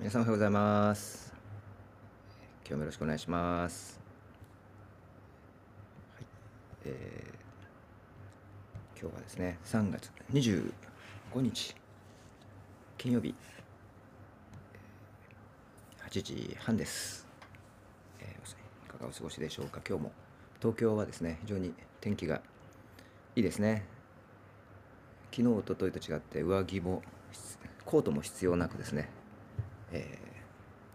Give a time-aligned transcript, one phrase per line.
[0.00, 1.30] 皆さんおはようございます。
[2.64, 4.00] 今日もよろしくお願いします。
[6.16, 6.24] はい、
[6.86, 10.72] えー、今日はですね、3月25
[11.42, 11.76] 日、
[12.96, 13.34] 金曜日、
[16.08, 17.26] 8時半です。
[18.20, 19.82] えー、いかがお過ごしでしょうか？
[19.86, 20.12] 今日も
[20.60, 22.40] 東京はですね、非常に天気が
[23.36, 23.84] いいですね。
[25.30, 27.02] 昨日、おとといと違って上着も
[27.84, 29.10] コートも必要なくですね、
[29.92, 30.18] え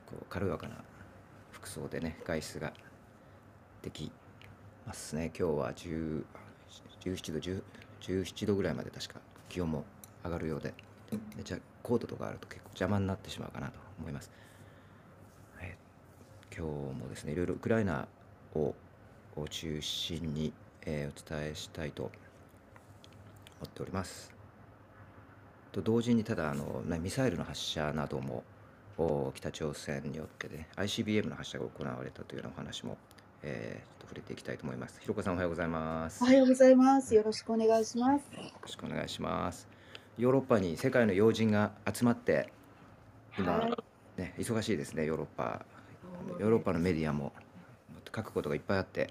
[0.08, 0.76] ー、こう軽やかな
[1.52, 2.74] 服装でね外出が
[3.82, 4.12] でき
[4.86, 5.32] ますね。
[5.38, 6.24] 今日は17
[7.34, 7.64] 度10
[8.02, 9.86] 17度ぐらいまで確か気温も
[10.24, 10.74] 上がるようで。
[11.36, 14.32] めちゃコートとかあると結構邪魔になってしまうかなと思います、
[15.62, 18.08] えー、今日もですねいろいろウクライナ
[18.56, 18.74] を
[19.50, 20.54] 中心に、
[20.86, 22.12] えー、お伝えしたいと思
[23.66, 24.34] っております。
[25.74, 28.46] と同時にただあの、ね、ミサイルの発射なども
[28.98, 32.98] 北朝鮮によってね ICBM の発射が行われたというようなお話も、
[33.44, 35.00] えー、ちょっと触れていきたいと思います。
[35.02, 36.24] ひろこさんおはようございます。
[36.24, 37.14] おはようございます。
[37.14, 38.24] よろしくお願いします。
[38.34, 39.68] よろしくお願いします。
[40.18, 42.50] ヨーロッパに世界の要人が集まって
[43.38, 45.66] 今、はい、ね忙しいですねヨーロッパ。
[46.40, 47.34] ヨーロッパのメディアも
[48.16, 49.10] 書くことがいっぱいあって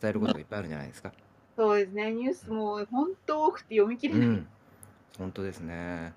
[0.00, 1.12] 伝えることがいっぱいあるんじゃないですか。
[1.56, 4.26] そうですねニュースも本当多くて読み切れない。
[4.28, 4.46] うん、
[5.18, 6.12] 本当ですね。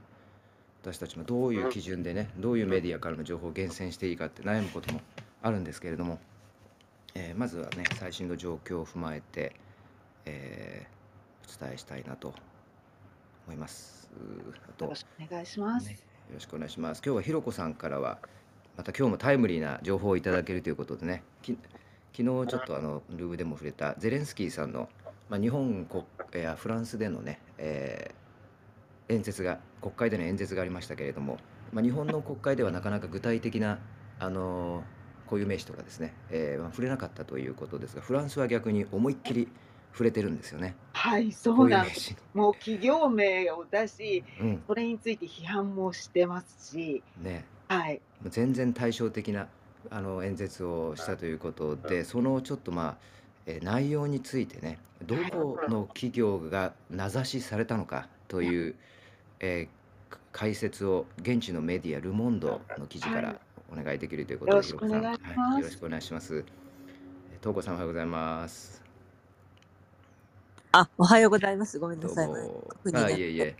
[0.81, 5.01] 私たちもどういう基準でねどういうメディアからの情報を厳選していいかって悩むことも
[5.41, 6.19] あるんですけれども、
[7.15, 9.55] えー、まずはね最新の状況を踏まえて、
[10.25, 12.33] えー、お伝えしたいなと
[13.47, 14.09] 思います。
[14.67, 15.99] あとよろしくお願いします、ね、よ
[16.35, 17.01] ろしくお願いします。
[17.05, 18.17] 今日はひろこさんからは
[18.77, 21.57] また今日もタイムリーな情報をいただけるということでね昨
[22.13, 24.87] 日ちょっとあのルームでも触れたゼレンスキーさんの、
[25.29, 26.03] まあ、日本国
[26.41, 28.28] やフランスでのね、えー
[29.09, 31.37] 演説が国会での演説がありましたけれども、
[31.73, 33.79] まあ、日本の国会ではなかなか具体的な
[34.19, 34.83] あの
[35.25, 39.47] 固有名詞とかですね、えーまあ、触れなかったということですがフランスは逆に思いっきり
[39.91, 40.75] 触れてるんですよね。
[40.93, 42.15] はいそうなんです。
[42.33, 47.43] もう企業名を出し、うん、それについて批判もしてますし、ね。
[47.67, 49.47] はい、全然対照的な
[49.89, 52.97] あの演説をしたということでそのちょっとまあ
[53.45, 58.75] え内容についてねどこの企業が名指しされたのかという、
[59.39, 63.35] えー、解説を現地のメディアル・モンドの記事から
[63.71, 65.39] お願いできるということで、よろしくお願いします。
[65.39, 66.45] はい、よろしくお願いします。
[67.41, 68.83] 東子さんおはようございます。
[70.71, 71.79] あ、おはようございます。
[71.79, 72.29] ごめんなさい。
[72.93, 73.55] あ、いえいえ。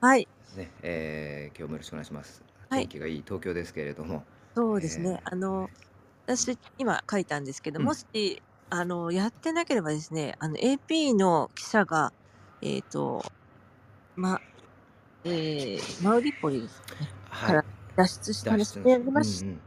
[0.00, 0.28] はい。
[0.56, 2.42] ね、えー、今日もよろしくお願いします。
[2.70, 4.24] 天気がいい東京ですけれども。
[4.54, 5.20] そうですね。
[5.24, 5.68] えー、あの、
[6.26, 12.12] 私、今書いたんですけど、うん、もし、あの、やってなければですね、あの、AP の記者が、
[12.62, 13.24] えっ、ー、と、
[14.16, 14.40] ま、
[15.24, 17.08] えー、マウリポリですね。
[17.30, 17.64] はから
[17.96, 19.60] 脱出した脱でありましうんうん。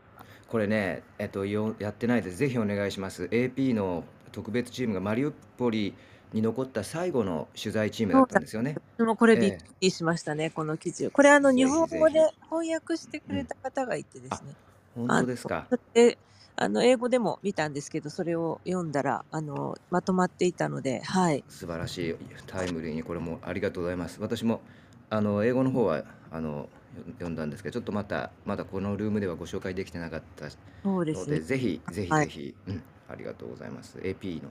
[0.47, 2.38] これね、えっと、よやってないです。
[2.38, 3.23] ぜひお願いします。
[3.25, 5.95] AP の特別チームがマリウポリ
[6.34, 8.75] に残った最後の取材チームだったんですよね。
[8.97, 11.12] 私もこれびっくりしましたね、この記事を。
[11.12, 12.19] これあの日本語で
[12.50, 14.53] 翻訳してくれた方がいてですね。
[14.95, 15.68] 本当ですか？
[15.94, 16.18] で
[16.56, 21.44] あの英語でも見たんですけど、それを読んだらあのまとまっていたので、はい。
[21.50, 24.19] 素晴らしいタイムリーにこれもありがとうございます。
[24.19, 24.62] 私も
[25.09, 26.69] あの英語の方はあの
[27.13, 30.45] 読んだんですけどちょっとまたまだこのルームではご紹介できてなかった
[30.88, 33.97] のでで、ね、ぜひぜひぜひ、はい、うん、ありがとうございます。
[34.00, 34.50] AP の、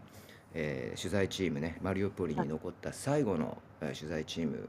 [0.55, 4.69] えー、取材チームねマリオポリに残った最後の、はい、取材チーム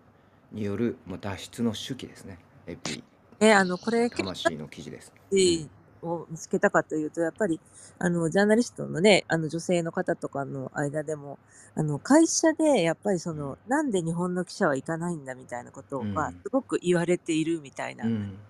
[0.51, 2.39] による、まあ、脱出の手記ですね。
[2.67, 3.03] AP
[3.39, 5.13] えあのこれ魂の記事です。
[5.31, 5.69] うん
[6.07, 7.59] を見つけたかというと、やっぱり、
[7.99, 11.39] あの、ジャーナリストのね、あの、女性の方とかの間でも、
[11.75, 18.05] あの、会社で、やっぱりその、なんで日本の記者は行かないんだみたいなことが、すごく言われているみたいな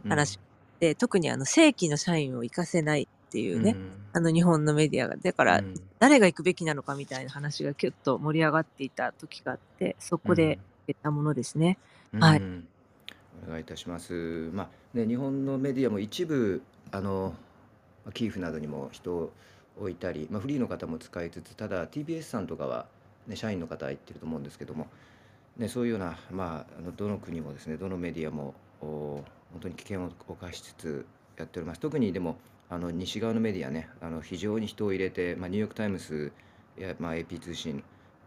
[0.07, 0.40] 話
[0.79, 3.75] で、特にあの、正規の社員を行かせないっていうね、
[4.13, 5.63] あの、日本のメディアが、だから、
[6.00, 11.78] 誰が行くべきなのかみたいな話がキュッと盛り上がっていた時があって、そこで得たものですね。
[12.13, 12.42] はい。
[13.45, 14.50] お願いいたします。
[14.53, 16.62] まあね、日本のメディアも一部
[16.92, 17.33] あの
[18.13, 19.31] キーフなどにも人を
[19.80, 22.86] 置いたり、まあ、フリーの方も使いつつただ TBS さんとかは、
[23.27, 24.88] ね、社員の方は言ってると思うんですけども、
[25.57, 29.24] ね、そういうような、まあ、あのどの国もですねどのメディアも本
[29.62, 31.06] 当に危険を冒しつつ
[31.38, 32.38] やっております特にでも
[32.69, 36.31] あの西側のメディアねあの非常に人を入れて、まあ、ニューヨーク・タイムズ
[36.77, 37.83] や、まあ、AP 通信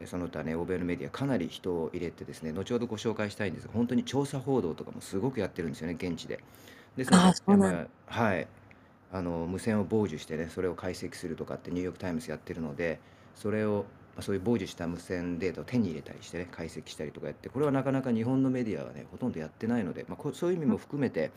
[0.07, 6.41] その他ね欧米のメディアかなり人を入れてですね後ほどご紹介したいんですが本当に調査報道とかもすごくやってるんですよね現地で。
[6.97, 8.47] ですので、はい
[9.13, 13.01] あの無線を傍受してねそれを解析するとかってニューヨーク・タイムズやってるので
[13.35, 21.31] それをまあそういう傍受した無線データを手に入れたりしてね解析したりとかやってこれはなかなか日本のメディアはねほとんどやってないので、まあ、そういう意味も含めて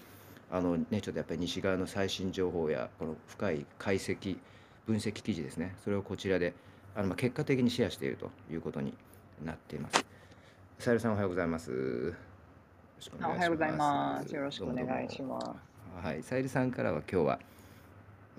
[0.52, 4.38] あのねちょっとやっぱり西側の最新情報やこの深い解析
[4.86, 6.54] 分析記事ですねそれをこちらで
[6.96, 8.94] あのまあ結果的にシェアしているということに
[9.44, 10.06] なっています
[10.78, 12.14] さゆりさんおはようございます
[13.20, 14.36] おはようございまますす。
[14.36, 15.50] よろしくお願いします。
[16.02, 17.40] はいさゆりさんからは今日は、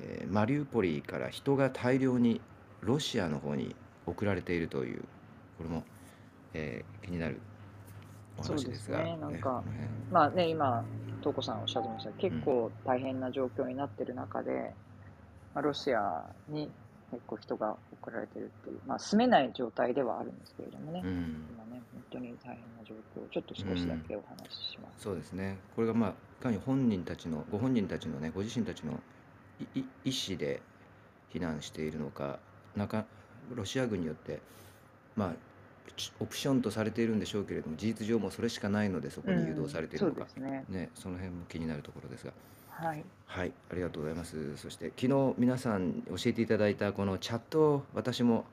[0.01, 2.41] えーマリウポリから人が大量に
[2.81, 3.75] ロシアの方に
[4.07, 5.01] 送られているという
[5.59, 5.85] これも、
[6.53, 7.41] えー気になる
[8.39, 8.99] お話ですが。
[8.99, 9.19] そうですね。
[9.21, 9.63] なんか
[10.11, 10.85] まあね、今、
[11.23, 12.11] ト子さんおっしゃってました。
[12.13, 14.75] 結構大変な状況になっている中で、
[15.55, 16.71] まあ、ロシアに
[17.11, 21.47] 結構人が送られてるっていう、まあ、住めない状態ではあるんですけれどもね、うん。
[21.55, 25.05] 今ね、本当に大変な状況をちょっと少しだけお話しします。
[25.05, 25.59] そうですね。
[25.77, 28.99] これがまあいかに本人たちのご本人たちのねご自身たちの
[29.75, 30.61] 意思で
[31.33, 32.39] 避難しているのか、
[32.77, 33.05] なか
[33.55, 34.41] ロシア軍によって
[35.17, 35.33] まあ
[35.97, 40.65] ちオプションとされているんでしょうけれども、事実上もそれしかないのでそこに誘導されているのかうん、ね。
[40.69, 42.33] ね、その辺も気になるところですが、
[42.71, 43.05] はい。
[43.27, 44.57] はい、ありがとうございます。
[44.57, 48.45] そして昨日皆さん教えていただいたこのチャットを私も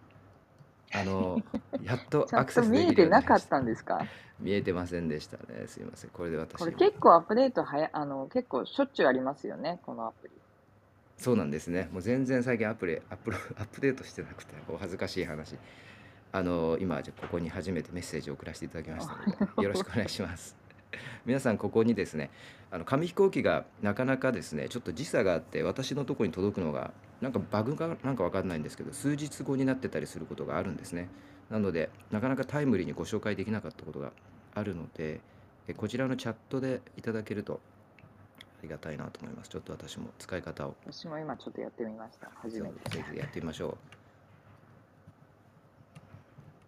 [0.93, 1.41] あの
[1.81, 3.25] やっとアクセスで見えてなきるようになりまし。
[3.27, 4.05] かったたんですか？
[4.39, 5.67] 見えてませんでしたね。
[5.67, 6.09] すいません。
[6.11, 10.40] これで私これも結構アップデートはや、あの、結構しょっちゅうありますよね、このアプリ。
[11.21, 11.87] そうなんですね。
[11.93, 15.55] もう全然最近アプリアップロ アップデートしてなくてお恥ずかしい話。
[16.31, 20.57] あの今じゃあここに初めてメッセージを送らせていただきましたので よろしくお願いします。
[21.27, 22.31] 皆さんここにですね
[22.71, 26.91] あの紙飛行機がなかなかですねちょっと時差があって私のところに届くのが
[27.21, 31.07] なんかバグがなんかわかんないんですけど数日後になってたりすることがあるんですね。
[31.51, 34.11] なのでなかなかタイムリーにご紹介できなかったことが
[34.55, 35.21] あるので
[35.67, 37.70] えこちらのチャットでいただけるとあ
[38.61, 39.49] りがたいなと思います。
[39.49, 42.29] ちょっと私も使い方を私も今ちょっとやってみました。
[42.35, 42.89] 初めて。
[42.97, 43.77] ぜひやってみましょう。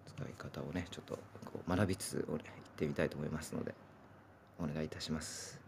[0.07, 2.40] 使い方をね、ちょっとこう学びつつ、ね、行っ
[2.75, 3.74] てみたいと思いますので、
[4.60, 5.60] お願いいたします。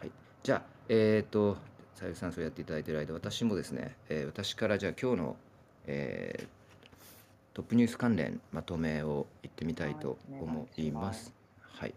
[0.00, 0.12] はい。
[0.42, 1.56] じゃあ、えっ、と、
[1.94, 5.36] さゆりさん、そうやっていただいている間、私もですね、えー私からじゃあ今日の、
[5.86, 6.58] えー
[7.58, 11.34] トップニュース関連まとめを言ってみたいとはい思います。
[11.60, 11.94] はい。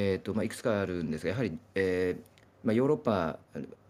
[0.00, 2.22] えっ、と、まあ、いくつかあるんですが、やはり、えー
[2.62, 3.40] まあ、ヨーロッパ、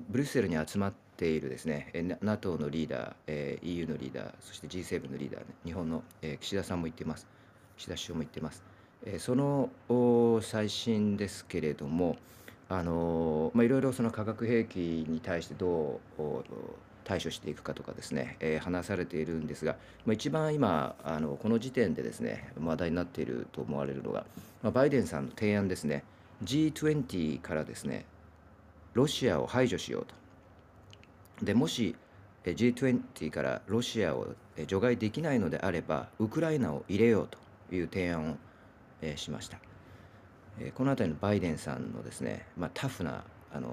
[0.08, 7.26] ブリュッセルに集まっているですね、えー Na- NATO のリーダー、えー EU のリーダー、そして G7 のリーダー、ね、日本の、えー岸田さんも言っています。
[7.76, 8.62] 岸田首相も言っています。
[9.04, 12.16] えーそのお最新ですけれども、
[12.70, 14.76] あのーまあ、いろいろその化学兵器
[15.08, 16.44] に対してどうお
[17.08, 24.26] 対処していくかとかですね、えー話されているんですが、まあ、一番今あのこの時点でですね話題になっていると思われるのが、
[24.62, 26.04] まあ、バイデンさんの提案ですね。
[26.44, 28.04] G20 からですね
[28.92, 30.14] ロシアを排除しようと。
[31.44, 31.96] でもし
[32.44, 38.36] えー G20 からロシアをえー除外できないのであればウクライナを入れようという提案を、
[39.00, 39.58] えーしました、
[40.60, 43.68] えーこの辺りのバイデンさんのですね、まあ、タフなあの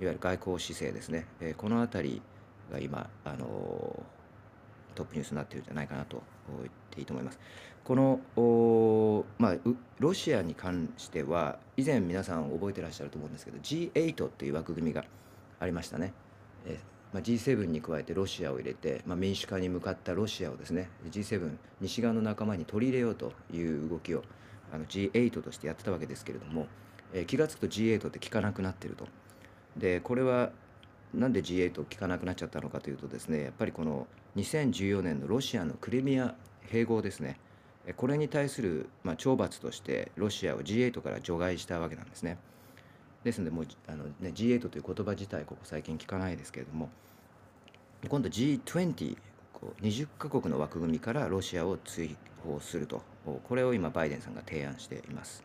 [0.00, 2.22] いわゆる外交姿勢ですね、えーこの辺り
[2.72, 4.02] が今、あの
[4.94, 7.38] トップニュースになってるんじゃないかなと言っていいと思います。
[7.84, 9.56] このまあ、
[9.98, 15.04] ロシアに関しては以前皆さん覚えてらっしゃると思うんですけど G8 っていう枠組みが
[15.58, 16.12] ありましたね。
[16.64, 16.78] え
[17.12, 24.22] まあ、G7 に加えてロシアを入れて、まあ、民主化に向かったロシアをですね G7 西側の仲間に取り入れようという動きを
[24.72, 26.66] あの G8 としてやってたわけですけれども、
[27.12, 29.06] え気が付くと G8 って聞かなくなってると。
[29.76, 30.50] でこれは
[31.14, 36.34] なんで G8 を聞かなくなっちゃったのかというとですねやっぱりこの2014年のロシアのクリミア
[36.70, 37.38] 併合ですね
[37.96, 42.38] これに対する、まあ、懲罰としてロシアを G8 から除外したわけなんですね。
[43.24, 46.90] ですのでもうあの、ね、G8 という言葉自体ここ最近聞かないですけれども
[48.08, 49.16] 今度 G20
[49.52, 55.44] こう20カ国の枠組みからロシアを追放するとこれを今バイデンさんが提案しています。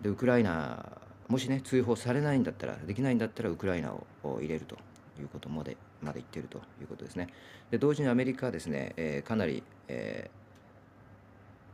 [0.00, 0.90] でウクライナ
[1.28, 4.06] もしね追放されないんだったらできないんだったらウクライナを
[4.40, 4.76] 入れると
[5.20, 7.28] いうことまでまで言っているということですね。
[7.70, 10.36] で同時にアメリカはですね、えーかなり、えー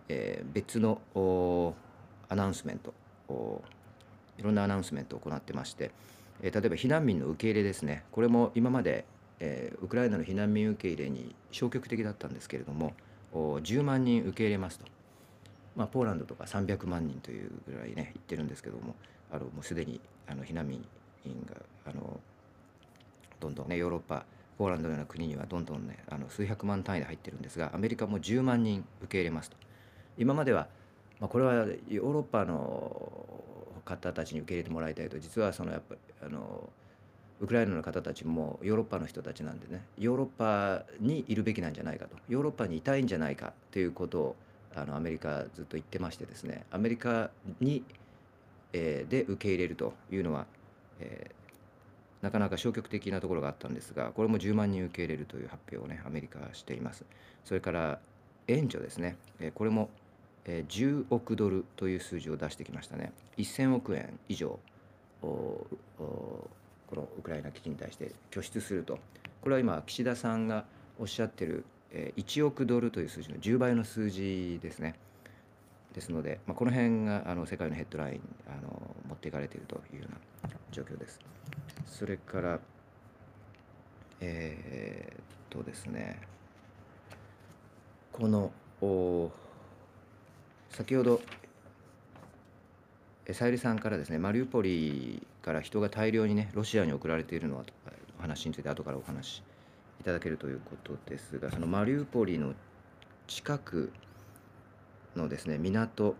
[0.08, 1.00] えー別の
[2.28, 2.94] アナウンスメント
[4.38, 5.90] いろんなアナウンスメントを行ってまして、
[6.42, 8.04] えー例えば避難民の受け入れですね。
[8.12, 9.04] これも今まで、
[9.40, 12.94] えーウクライナの避難民受け入れに消極的だったんですけれども
[13.34, 14.86] 10万人受け入れますと。
[15.74, 18.94] まあ、ポーランドとか300万人というぐらいね言ってるんですけども。
[19.32, 20.80] あのもうすでにあの避難民
[21.46, 22.20] があの
[23.40, 24.24] どんどんねヨーロッパ
[24.58, 29.56] ポーランドのような国にはどんどんねあの数百万単位で入ってるんですがアメリカも10万人受け入れますと。
[30.18, 30.68] 今までは、
[31.18, 33.24] まあ、これはヨーロッパの
[33.84, 35.18] 方たちに受け入れてもらいたいと。
[35.18, 36.68] 実はそのやっぱりあの
[37.40, 39.82] ウクライナの方たちもヨーロッパの人たちなんでね。
[39.98, 42.16] ヨーロッパにいるべきなんじゃないかと。
[42.28, 44.36] ヨーロッパにいたいんじゃないかということを
[44.74, 46.66] あのアメリカずっと言ってましてですね。
[46.70, 47.82] アメリカに
[48.72, 50.46] えーで受け入れるというのは、
[51.00, 51.42] えー
[52.22, 57.04] なかなか消極的なところがあったんですがこれも10万人受け入れるという発表をねアメリカはしています。
[57.44, 57.98] それから
[58.46, 59.90] 援助ですね、えーこれも、
[60.44, 63.12] え10億ドルという数字を出してきましたね。
[63.38, 64.58] 1000億円以上
[65.20, 65.66] こ
[66.92, 68.98] のウクライナ危機に対して拠出すると。
[69.40, 70.64] これは今岸田さんが
[70.98, 74.94] おっしゃってる、1億ドルという数字の10倍の数字ですね。
[75.92, 81.20] ですので、まあ、この辺があの世界のヘッドラインあの持っていかれているというような状況です。
[81.86, 82.60] それから、
[84.20, 86.20] えーっとですね、
[88.12, 89.30] このお
[90.70, 91.20] 先ほど、
[93.26, 99.42] えさゆりさんからですね、マリウポリから人が大量にね、ロシアに送られているのはとかお話について後からお話
[100.00, 102.54] いただけるということですが、そのマリウポリの
[103.26, 103.92] 近く
[105.16, 106.14] のですね港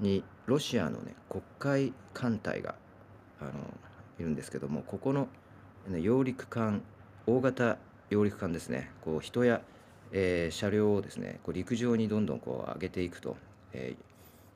[0.00, 2.74] にロシアのね黒海艦隊が
[3.40, 3.50] あの
[4.18, 5.28] いるんですけどもここの、
[5.88, 6.82] ね、揚陸艦
[7.26, 7.78] 大型
[8.10, 9.60] 揚陸艦ですねこう人や、
[10.12, 13.36] えー車両をですねこう陸上にどんどんこう上げていくと、
[13.72, 14.04] えー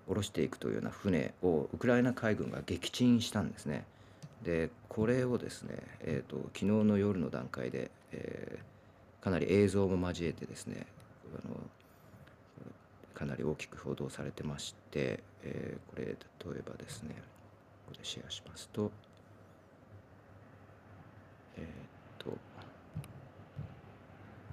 [0.09, 3.85] 下ろしていくというような船をウクライナ海軍が撃沈したんですね。
[4.45, 8.77] でこれをですね、えー、と昨日の夜の段階で、えー
[9.27, 10.87] かなり映像も交えてですね
[11.35, 11.57] あの
[13.17, 16.13] かなり大きく報道されてまして、えーこれ例
[16.59, 17.15] えばですね
[17.87, 18.93] ここでシェアしますと
[21.57, 21.67] えーっ
[22.19, 22.37] と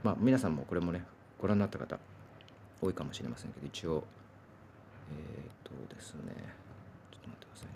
[0.01, 1.03] まあ皆さんもこれもね
[1.41, 1.99] ご覧になった方
[2.81, 4.05] 多いかもしれませんけど一応
[5.11, 6.21] えーっとですね
[7.11, 7.67] ちょっと待ってください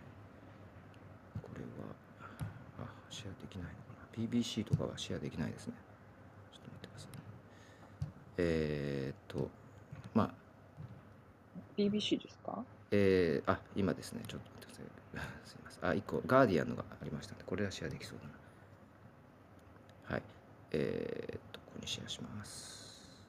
[1.41, 4.27] これはあシェアできないのかな。
[4.29, 5.73] PBC とかはシェアできないですね。
[6.53, 7.11] ちょっと待ってください
[8.37, 9.66] えーっと
[11.77, 12.63] BBC ですか？
[12.91, 14.85] えー、あ、今ですね、ちょっと待ってください。
[15.47, 15.85] すいません。
[15.85, 18.27] あ、1個、ガーディアンのがありましたので、これはシェアできそうだ
[20.09, 20.15] な。
[20.15, 20.23] はい。
[20.71, 23.21] えーっと、ここにシェアします。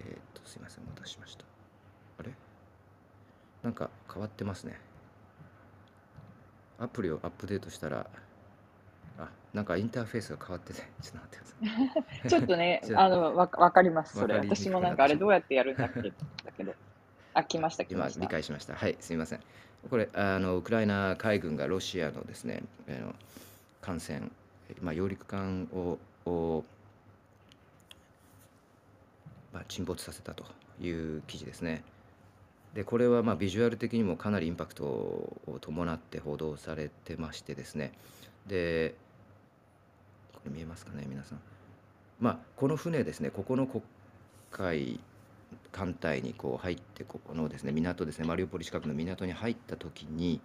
[0.00, 1.44] えーっと、すいません、お待たせしました。
[2.18, 2.32] あれ？
[3.62, 4.80] なんか変わってますね。
[6.78, 8.10] アプリをアップデートしたら、
[9.18, 12.28] あ、なんかインターフェースが変わってて、 ちょっと待ってください。
[12.30, 14.36] ちょっとね ああの、わかわかります、それ。
[14.38, 16.74] 私もなんかあれどうやってやるんだっけだけど。
[17.34, 18.20] あ、来ました、来今ました。
[18.20, 18.74] 理解しました。
[18.74, 19.40] はい、すみません。
[19.90, 23.14] これあのウクライナ海軍がロシアのですね、あの
[23.80, 24.32] 艦船、
[24.80, 26.64] まあ揚陸艦をを
[29.52, 30.44] まあ沈没させたと
[30.80, 31.84] いう記事ですね。
[32.74, 37.92] でこれはまあビジュアル的にもかなりインパクトを伴って報道されてましてですね。
[38.46, 38.94] で
[40.50, 41.40] 見えますかね皆さん。
[42.20, 43.82] まあこの船ですねここの黒
[44.50, 45.00] 海
[45.72, 50.40] 艦隊にこう入ってここのですね港ですねマリウポリ近くの港に入った時に、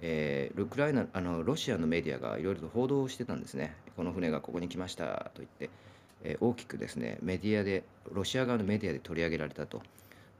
[0.00, 5.70] えーウクライナあのロシアのメディアがいろいろと報道してたんですねこの船がここに来ましたと言って、
[6.22, 9.80] えー大きくですねメディアでロシア側のメディアで取り上げられたと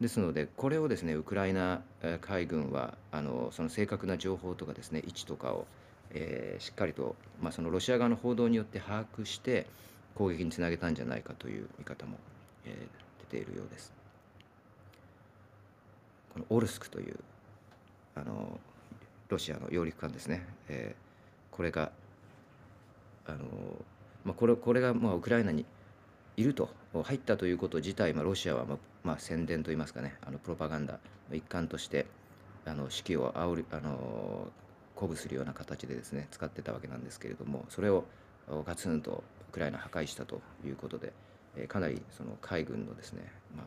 [0.00, 1.80] ですのでこれをですねウクライナ
[2.20, 5.66] 海軍はあのその正確な情報とかですね位置とかを、
[6.12, 9.66] えーしっかりと、まあ、そのロシア側の報道によって把握して
[10.14, 12.18] 攻撃につなげたんじゃないかという見方も、
[12.64, 13.92] えー出ているようです。
[16.32, 17.18] このオルスクという
[18.14, 18.60] あの
[19.28, 21.06] ロシアの揚陸艦ですね、えー
[21.56, 21.90] これが
[23.26, 23.38] あの、
[24.25, 25.64] まあ、これこれがまあウクライナに
[26.36, 26.68] いると
[27.02, 30.98] 入ったということ自体、まあ、ロシアは、まあまあ、宣伝といいますかねあのプロパガンダ
[31.30, 32.04] の一環として
[32.66, 34.48] あの士気を煽るあの
[34.97, 38.05] 鼓舞するような形でですね使ってたわけなんですけれどもそれを
[38.65, 41.12] ガツンとウクライナ破壊したということで、
[41.57, 43.67] えかなりその海軍のですね、まあ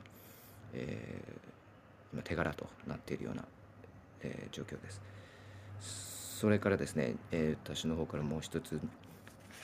[0.74, 1.50] えー
[2.12, 3.44] 今手柄となっているような、
[4.24, 5.02] えー状況です。
[6.40, 8.80] それからですね、えー私の方からもう一つ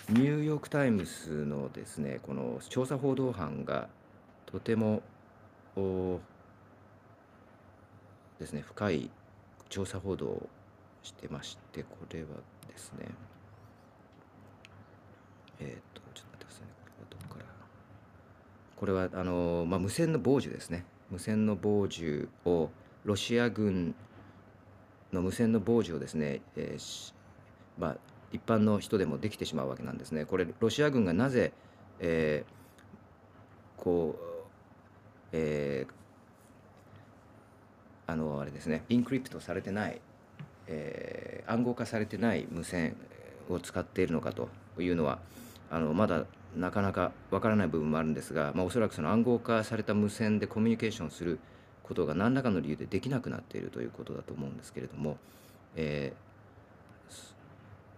[0.10, 3.88] ニューヨーク・タイムズのですねこの調査報道班が
[4.46, 5.02] とても
[5.76, 6.20] お
[8.40, 9.10] ですね深い
[9.70, 10.50] 調査報道を
[11.06, 12.28] してましてこれは
[12.68, 13.06] ですね
[15.60, 16.68] えっ、とちょっと待ってくださいね。
[16.84, 17.46] これはどこから？
[18.76, 20.84] これはあの、まあ、無線の傍受ですね。
[21.10, 22.70] 無線の傍受を
[23.06, 23.96] ロシア軍
[25.14, 27.14] の無線の傍受をですね、えーし
[27.78, 27.98] まあ、
[28.34, 30.26] 一般の人でもできてしまうわけなんですね。
[30.26, 31.54] これロシア軍がなぜ、
[32.00, 34.24] えーこう、
[35.32, 35.94] えー
[38.08, 40.00] あのあれですねインクリプトされてない、
[40.68, 42.96] えー暗号化されてない無線
[43.50, 45.20] を使っているのかというのは
[45.70, 51.40] あのまだなかなかわからない部分もあるんですが、まあ、おそらくその暗号化された無線でコミュニケーションする
[51.84, 55.18] ことが何らかの理由でできなくなっているということだと思うんですけれども、
[55.76, 56.26] えー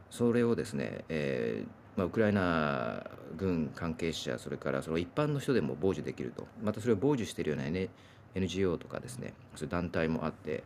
[0.10, 3.06] それをですね、えーまあ、ウクライナ
[3.36, 6.48] 軍関係者それからその一般の人でも傍受できると。
[6.64, 7.90] またそれを傍受しているような、N、
[8.34, 10.64] NGO とかですねそういう団体もあって、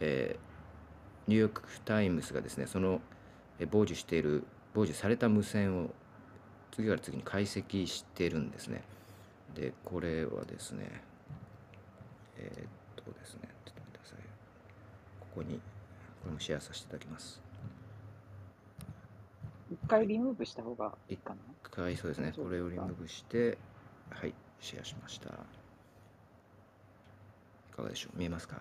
[0.00, 0.49] えー
[1.28, 3.00] ニューヨーク・タイムズがですねその
[3.58, 5.90] えー傍受している傍受された無線を
[6.72, 8.82] 次から次に解析しているんですね。
[9.54, 11.02] でこれはですね
[12.38, 14.18] えーっとですねちょっと待ってください
[15.20, 15.54] ここに
[16.22, 17.40] これもシェアさせていただきます。
[19.72, 21.36] 一回リムーブした方がいいかな？
[21.64, 23.56] 一回そうですねこれをリムーブして
[24.10, 25.28] はいシェアしました。
[25.28, 25.32] い
[27.76, 28.18] かがでしょう？
[28.18, 28.56] 見えますか？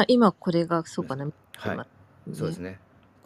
[0.00, 1.24] あ、今これがそうかな。
[1.24, 1.32] はい。
[1.74, 1.86] 今
[2.34, 2.78] そうですね。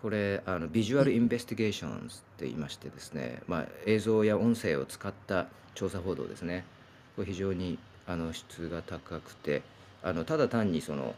[0.03, 6.65] これあの Visual Investigations って言いましてですね、まあ、映像や音声を使った調査報道ですね。
[7.17, 9.63] これ非常にあの質が高くて。
[10.07, 11.15] あのただ単にその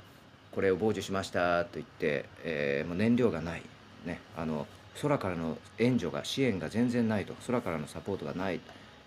[0.52, 3.62] これを傍受しましたと言って、えーもう燃料がない、
[4.04, 4.68] ね、あの
[5.02, 7.34] 空からの援助が支援が全然ないと。
[7.48, 8.60] 空からのサポートがない。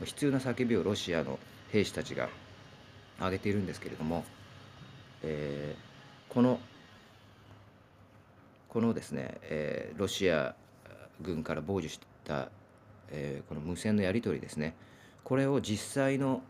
[0.03, 1.39] 必要な叫びをロシアの
[1.71, 2.27] 兵士たちが
[3.19, 4.25] 上げているんですけれども、
[5.23, 5.88] えー
[6.29, 6.59] この
[8.69, 10.55] このですね、えーロシア
[11.21, 12.49] 軍から傍受した、
[13.09, 14.75] えーこの無線のやり取りですね
[15.23, 16.41] これを実際の、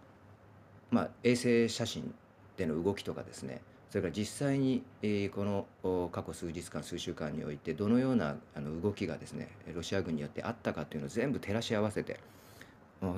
[0.92, 2.14] まあ、衛星写真
[2.58, 12.20] での動きとかですねそれから実際に、えこの過去数日間数週間においてどのようなあの動きがですねロシア軍によってあったかというのを全部照らし合わせて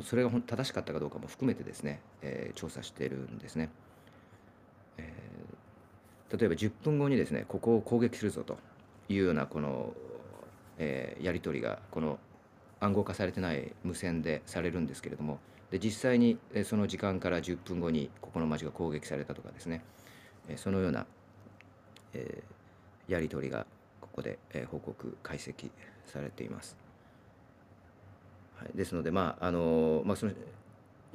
[0.04, 3.70] それが正しかったかどうかも含めてですね、え調査しているんですね。
[6.38, 8.58] 例えば10分後にですねここを攻撃するぞと
[9.10, 9.94] いうようなこの、
[10.78, 12.18] えーやり取りがこの
[12.80, 19.84] 暗号化されてない無線でされるんですけれどもで実際にその時間から10分後にここの町が攻撃されたとかですね、
[20.58, 21.06] そのような、
[22.14, 22.52] えー
[23.08, 23.66] やり取りが
[24.00, 25.70] ここで、えー報告解析
[26.06, 26.78] されています。
[28.56, 30.34] はい、ですのでまああのまあその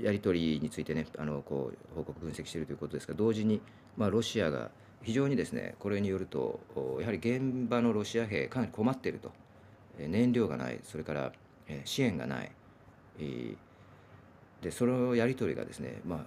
[0.00, 3.62] やり取りについてねあのこう報告分析しているということですが同時に、
[3.96, 4.70] まあ、ロシアが
[5.06, 6.58] 非常にですねこれによると
[6.98, 9.30] やはり現場のロシア兵かなり困っていると、
[9.96, 11.32] 燃料がないそれから、
[11.84, 12.50] 支援がない、
[14.60, 16.18] でそのやり取りがですね、まあ、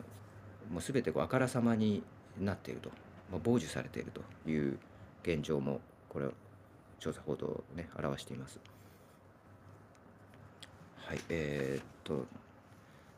[0.74, 2.04] もう全てこうあからさまに
[2.40, 2.90] なっていると、
[3.30, 4.80] まあ、傍受されているという
[5.24, 6.32] 現状もこれを
[7.00, 8.62] 調査報道をね表しています。
[10.96, 12.26] はいえーっと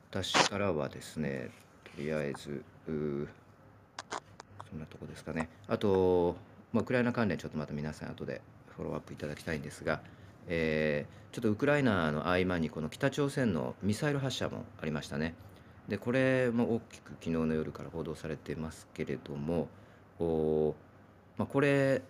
[0.10, 1.52] 私からはですね
[1.96, 2.64] とりあえず
[4.72, 5.50] そんなとこですかね。
[5.68, 6.36] あと、
[6.74, 8.42] まあ、ウクライナ関連ちょっとまた皆さん後で
[8.76, 10.02] フォローアップいただきたいんですが、
[10.48, 15.34] えーちょっとウクライナの合間にこの北朝鮮のミサイル発射もありましたね。
[15.88, 19.70] でこれも大きく昨日の夜から報道されてますけれども
[20.20, 20.76] お、
[21.38, 22.02] まあ、これ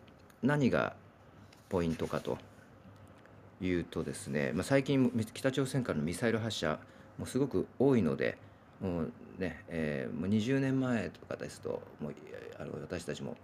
[0.42, 0.96] 何が
[1.70, 2.38] ポイントかと
[3.62, 6.80] いうとですね、まあ、最近北朝鮮からのミサイル発射
[7.20, 8.38] もすごく多いので
[8.82, 12.14] もうね、えーもう20年前とかですともう
[12.60, 13.36] あの私たちも、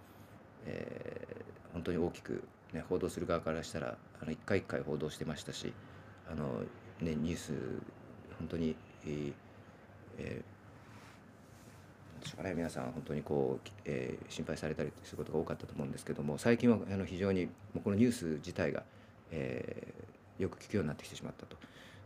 [0.66, 5.74] えー本当に大きく、ね、報道する側からしたらあの一回一回報道してましたし
[6.28, 6.62] あの、
[7.00, 7.52] ね、ニュース
[8.38, 9.32] 本当に、えー
[10.18, 18.82] えーしね、皆さん本当にこう、えー心配されたりすることが多かったと思うんですけども最近はあの非常にもうこのニュース自体が、
[19.30, 20.08] えー
[20.42, 21.56] よく聞くようになってきてしまったと。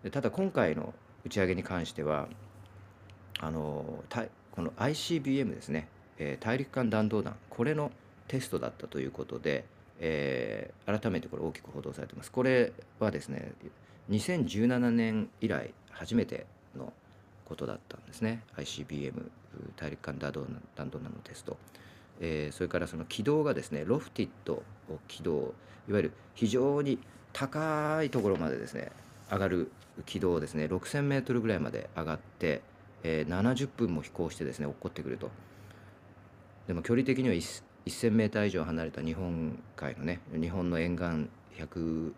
[0.03, 2.29] でただ今回の打ち上げに関しては
[3.43, 4.05] あの
[4.53, 7.35] この ICBM ですね、えー大陸間弾道弾。
[7.51, 7.91] これの
[8.29, 9.65] テストだったということで、
[9.99, 12.31] えー改めてこれ大きく報道されてます。
[12.31, 13.53] これはですね
[14.11, 16.93] 2017年以来初めての
[17.45, 18.43] ことだったんですね。
[18.57, 19.29] ICBM
[19.75, 21.57] 大陸間弾道弾弾道弾のテスト、
[22.21, 24.63] えーそれからその軌道がですねロフティッド
[25.09, 25.53] 軌道
[25.89, 27.01] いわゆる非常に
[27.33, 28.93] 高いところまでですね
[29.33, 29.73] 上がる
[30.07, 32.63] 軌道ですね6000メートルぐらいまで上がって、
[33.03, 35.31] えー70分も飛行してですね落っこってくると。
[36.67, 42.13] でも距離的には1 1000メーター以上離れた日本海のね日本の沿岸150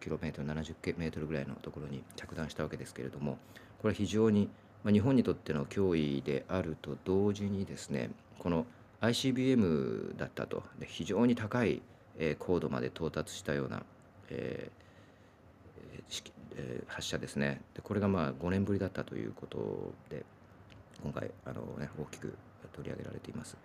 [0.00, 3.38] キロメートル70メートルぐらいのところに着弾したわけですけれども
[3.80, 4.48] これは非常に、
[4.84, 8.66] まあ、日本にとっての脅威であると同時にですねこの
[9.00, 10.62] ICBM だったと。
[10.78, 11.82] で非常に高い、
[12.18, 13.82] えー高度まで到達したような、
[14.30, 20.24] えーえー発射ですねでこれがまあ5年ぶりだったということで
[21.02, 22.34] 今回あの、ね、大きく
[22.72, 23.56] 取り上げられています。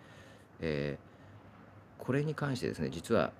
[0.60, 1.08] えー
[1.98, 3.32] これに関してですね実は、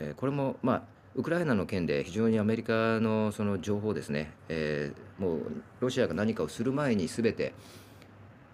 [0.00, 0.82] えーこれもまあ
[1.14, 5.40] ウクライナの件で非常にアメリカのその情報ですね、えーもう
[5.80, 7.54] ロシアが何かをする前に全て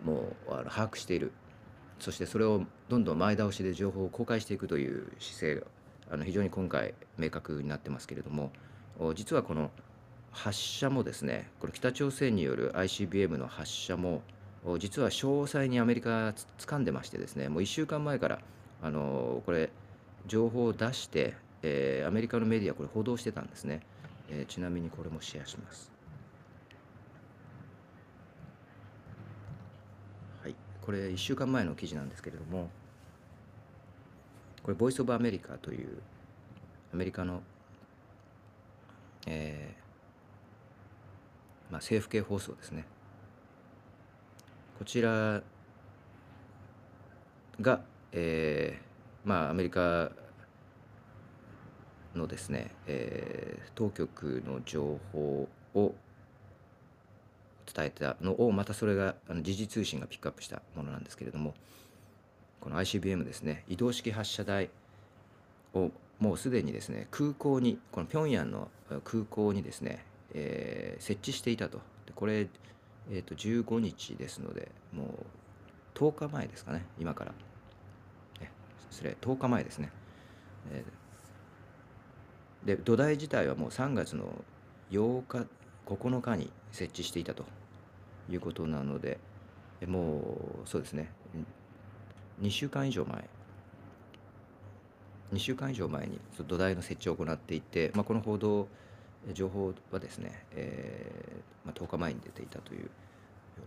[0.04, 1.32] もうあの把握している
[1.98, 5.66] そしてそれをどんどん前倒しで情報を公開していくという姿勢が
[6.10, 8.52] あの非常に今回明確になってますけれども
[9.14, 9.70] 実はこの
[10.32, 14.22] 発射もですねこれ北朝鮮による ICBM の発射も
[14.78, 18.38] 実は詳細にアメリカつ掴んでましてですねもう1週間前から
[18.80, 19.70] あのこれ
[20.26, 23.80] 情報を出して、えーアメリカのメディアこれ報道してたんですね、
[24.28, 25.90] えーちなみにこれもシェアします。
[30.42, 30.54] はい。
[30.80, 32.70] これ1週間前の記事なんですけれども
[34.62, 35.98] これボイス・オブ・アメリカという
[36.92, 37.42] アメリカの、
[39.26, 39.81] えー
[41.72, 42.84] まあ、政府系放送ですね。
[44.78, 45.42] こちら
[47.60, 47.80] が、
[48.12, 50.12] えーまあ、アメリカ
[52.14, 55.94] のですね、えー当局の情報を
[57.72, 61.54] 伝えたのをまたそれがあの時事通信がピックアップしたものなんですけれども
[62.60, 64.68] この ICBM ですね移動式発射台
[65.74, 68.68] をもうすでにですね空港にこの平壌の
[69.04, 70.04] 空港にですね、
[70.34, 71.78] えー設置していたと。
[72.06, 72.48] でこれ、
[73.10, 77.32] えー、と15日ですのでもう10日前ですかね今から。
[78.90, 79.90] 失礼10日前ですね、
[80.70, 81.02] えー
[82.64, 84.44] で土台自体はもう3月の
[84.90, 85.46] 8日
[85.86, 87.44] 9日に設置していたと
[88.30, 89.18] いうことなので
[89.86, 90.18] も
[90.64, 91.10] うそうですね。
[92.40, 93.28] 2週間以上前。
[95.32, 98.68] 2週間以上前に土台の設置を行っていて、まあ、この報道
[99.32, 102.88] 情報はですね、えーまあ、10日前に出ていたというよ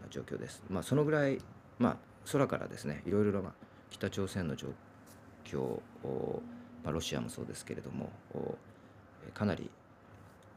[0.02, 0.64] うな状況です。
[0.70, 1.40] まあ、そのぐらい、
[1.80, 1.98] まあ、
[2.32, 3.54] 空からですねいろいろな、
[3.90, 4.68] 北朝鮮の状
[5.46, 5.80] 況、
[6.84, 8.10] まあ、ロシアもそうですけれども
[9.34, 9.70] かなり、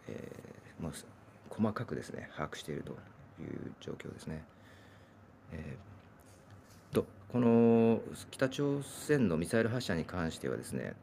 [0.09, 1.07] えーまあ、す
[1.51, 2.93] 細かくですね把握していると
[3.41, 4.45] いう状況ですね。
[5.53, 10.95] えーとこの北朝鮮のミサイル発射に関してはですね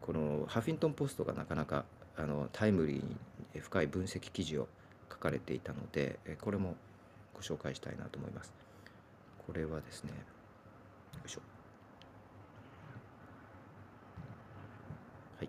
[0.00, 1.84] このハフィントン・ポストがなかなか
[2.22, 3.16] あのタイムリーに
[3.60, 4.68] 深い分析記事を
[5.10, 6.76] 書かれていたのでえこれも
[7.34, 8.52] ご紹介したいなと思います。
[9.46, 10.16] これはですねよ
[11.24, 11.40] いしょ。
[15.38, 15.48] はい。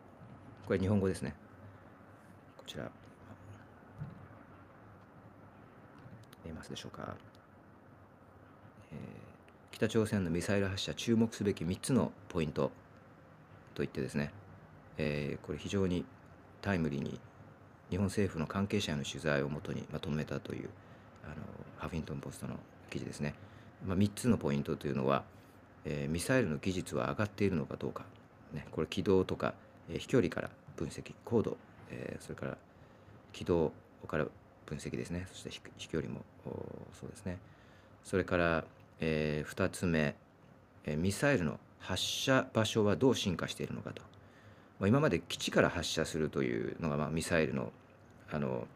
[0.66, 1.36] これ日本語ですね。
[2.58, 2.90] こちら。
[6.46, 7.16] 見えますでしょうか、
[8.92, 8.98] えー
[9.72, 12.72] 北朝鮮のミサイル発射注目すべき3つのポイント
[13.74, 14.32] といってですね、
[14.98, 16.06] えーこれ非常に
[16.62, 17.20] タイムリーに
[17.90, 20.70] 日本政府の関係者への取材をもとにまとめたという
[21.26, 21.36] あの
[21.78, 22.56] ハフィントン・ポストの
[22.90, 23.34] 記事ですね、
[23.86, 25.24] まあ、3つのポイントというのは、
[25.86, 28.06] えーミサイルの技術は上がっているのかどうか、
[28.54, 29.54] ね、これ軌道とか、
[29.90, 31.58] えー飛距離から分析高度、
[31.90, 32.58] えーそれから
[33.34, 33.72] 軌道
[34.08, 34.26] から
[34.66, 35.28] 分析ですね。
[35.32, 36.22] そして飛距離も
[37.00, 37.40] そうですね。
[38.04, 38.64] それから、
[39.00, 40.16] え2つ目、
[40.86, 44.02] えーミサイルの発射場所はどう進化しているのかと、
[44.82, 47.72] まあ、今まで基地から発射するというのが、まあ、ミサイルの
[48.32, 48.68] あの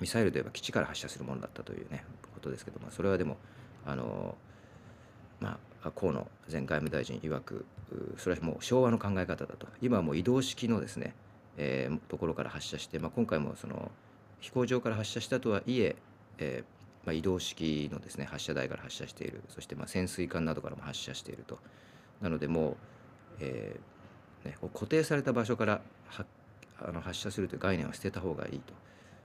[0.00, 3.36] ミサイルといえば基地から発射するものだったというねことですけどもそれはでも
[3.86, 4.34] あの
[5.40, 7.64] まあ河野前外務大臣曰く
[8.16, 9.66] それはもう昭和の考え方だと。
[9.82, 11.14] 今はもう移動式のですね、
[11.58, 13.90] えーところから発射して、まあ、今回もその
[14.40, 15.96] 飛行場から発射したとはいえ
[16.38, 19.42] えーまあ、移動式のですね発射台から発射している。
[19.48, 21.58] そしてま潜水艦などからも発射していると。
[22.22, 22.76] なのでもう、
[23.40, 23.95] えー
[24.46, 25.80] ね、こう固定された場所から
[26.80, 28.72] あの発射するという概念は捨てた方がいいと、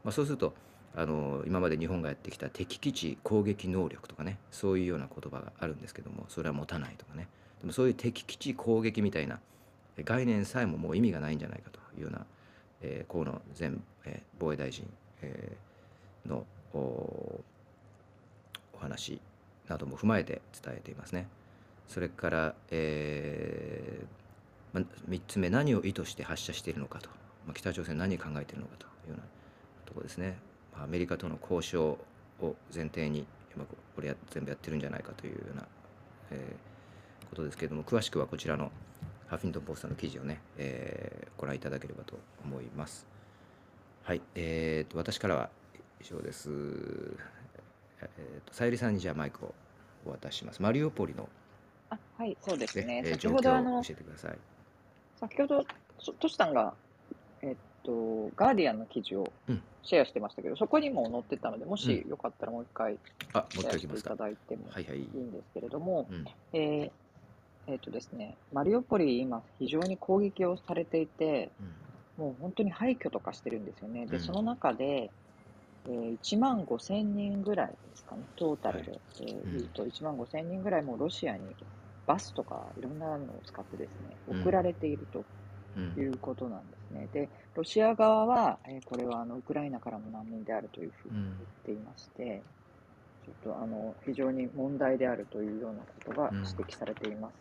[0.03, 0.53] まあ、そうすると
[0.95, 7.27] あの今まで日本がやってきた敵基地攻撃能力とかねそういうような言葉があるんですけどもそれは持たないとかね
[7.61, 9.39] でもそういう敵基地攻撃みたいな
[10.03, 12.25] 概念さえももう意味がないんじゃないかというような、
[12.81, 13.71] えー河野前、
[14.05, 14.85] えー防衛大臣、
[15.21, 17.43] えーのおお
[18.79, 19.19] 話
[19.67, 21.27] なども踏まえて伝えていますね。
[21.87, 24.20] それから、えー
[24.73, 27.09] ま、3つ目何を意図して発射しているのかと、
[27.45, 29.23] まあ、北朝鮮何を考えているのかというような
[29.85, 30.37] ところですね。
[30.73, 31.97] まあアメリカとの交渉
[32.41, 35.67] を前提に、まあ、ここれや全部やってるんじゃないかというような、
[36.31, 36.71] えー
[37.31, 38.71] ことですけれども詳しくはこちらの
[39.27, 43.07] ハフィントン・ポストの記事をね、えーご覧いただければと思います。
[44.03, 45.49] はい、えー、と私からは
[45.99, 46.49] 以上です。
[48.01, 49.55] えー、とさゆりさんにじゃあマイクを
[50.05, 50.61] お渡しします。
[50.61, 51.27] マリウポリの、
[51.89, 54.37] あはい、そうですねえー状ほどあの教えてください。
[55.21, 55.65] 先ほど、
[55.99, 56.73] そトシさんが、
[57.41, 59.61] えっと、ガーディアンの記事をうん。
[59.83, 62.97] シェアしてましたけど、そこにも載ってたので、もしうよかったらもう一回
[63.33, 64.15] あ、もう一ていた。
[64.15, 64.99] だいてもはいはい。
[64.99, 66.91] いいんですけれども、うん、えー
[67.67, 71.51] えっとですね、マリウポリ、今、非常に攻撃をされていて、
[72.17, 74.05] うん、もう本当に廃墟とかしてるんですよね。
[74.07, 74.23] で、うん。
[74.23, 75.09] その中で、
[75.87, 79.57] えー1万5千人ぐらいですかね、トータルで、えーうん。
[79.57, 81.55] 言うと1万5千人ぐらいもうロシアに
[82.13, 84.41] バスとかいろんなのを使ってですね、うん。
[84.41, 85.23] 送られていると
[85.77, 85.93] うん。
[85.97, 87.07] いうことなんですね。
[87.13, 91.33] で、ロシア側は、えーこれはあのウクライナからの難民であるというふうに言っ
[91.65, 92.41] ていまして、
[93.25, 96.37] ちょっとあの非常に問題であるというようなことがうん。
[96.39, 97.33] 指摘されています。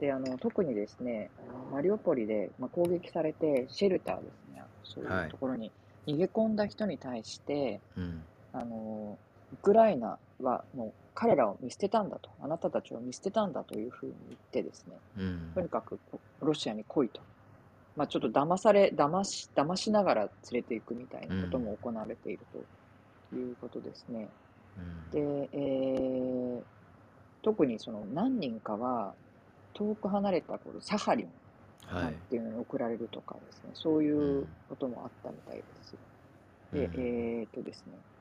[0.00, 1.30] であの特にですね、
[1.72, 5.24] マリオポリで、まあ、攻撃されて、シェルターですね、そうはい。
[5.24, 5.72] いうところに
[6.06, 8.22] 逃げ込んだ人に対して、うん。
[8.52, 9.18] あの
[9.54, 15.52] ウクライナはもう彼らを見捨てたんだと、あなたたちを見捨てたんだというふうに言ってですね、うん。
[15.54, 15.98] とにかく
[16.40, 17.20] ロシアに来いと。
[17.96, 22.40] まあ、ちょっと騙され、騙し、騙しながら連れていくみたいなことも行われている
[23.30, 24.28] ということですね。
[25.12, 26.62] で、えー
[27.42, 29.12] 特にその何人かは
[29.74, 31.28] 遠く離れたこのサハリン
[31.86, 35.94] はいっていうのに送られるとかですね、そういうこともあったみたいです。
[36.72, 36.92] で、うん。
[36.94, 38.13] えーっとですね、ウ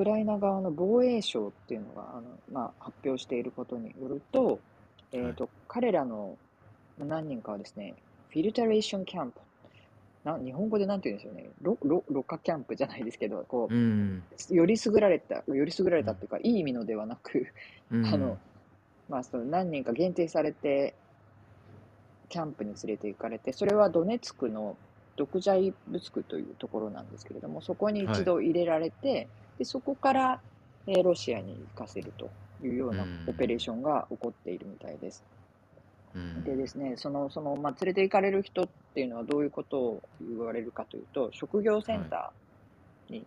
[0.00, 4.58] クライナ側の防衛省っていうのがあの、まあ、発表していることによると、
[5.12, 6.38] えーっと彼らの
[6.98, 7.92] 何人かはですね、
[8.30, 9.40] フィルタレーションキャンプ、
[10.24, 14.22] な日本語でなんて言うんでしょうね、ろろろ過キャンプじゃないですけど、こう、うん。
[14.48, 17.46] より優れた、より優れたっていうか、いい意味のではなく、
[17.92, 18.06] うん。
[18.06, 18.38] あの、
[19.10, 20.94] まあ、その何人か限定されて、
[22.30, 24.78] キャンプに連れて行かれて、それはドネツクの
[25.16, 29.28] ドクジャイブツクというところなんですけれども、そこに一度入れられて、
[29.60, 30.40] でそこから、
[30.86, 32.30] えーロシアに行かせると
[32.64, 33.24] いうようなうん。
[33.28, 35.22] オペレーションが起こっているみたいです。
[36.14, 36.42] うん。
[36.44, 43.26] でですね、その、その、まあ、連れて行かれる人っていうのはどういうことを言われるかというと、職業センターに、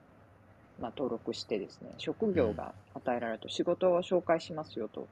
[0.81, 5.07] まあ、登録してですね、職業が与えられると仕事を紹介しますよと、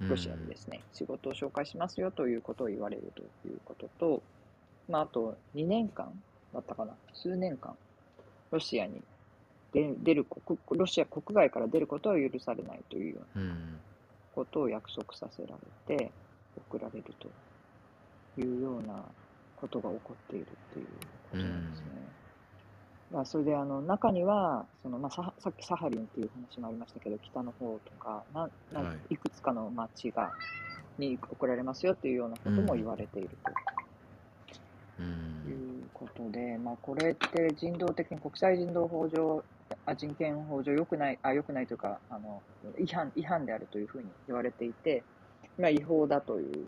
[0.00, 4.22] ロシアでですね、仕事を紹介しますよということを言われるということと、
[4.88, 6.10] まあ、あと2年間
[6.54, 7.76] だったかな、数年間、
[8.50, 9.02] ロシアに
[9.72, 13.78] 出出る国、ロシア国外から出ることは許されないというようなうん。
[14.34, 15.54] ことを約束させら
[15.88, 16.10] れて
[16.70, 17.28] 送られると
[18.40, 19.04] いうような
[19.56, 21.86] ことが起こっているっていうことなんですね。
[23.12, 29.14] まあ、それであの中にはその、まあ、ささっきサハリンっていう話もありましたけど北の方とかななはい。
[29.14, 30.32] いくつかの町が
[30.98, 33.28] に送られますよっていうようなことも言われている
[34.98, 35.90] うというん。
[35.92, 39.44] ことで、まあ、これって人道的に国際人道法上
[39.86, 42.42] あ人権法上良くないあ良くないというかあの
[42.78, 45.02] 違反違反であるというふうに言われていて、
[45.58, 46.66] まあ、違法だという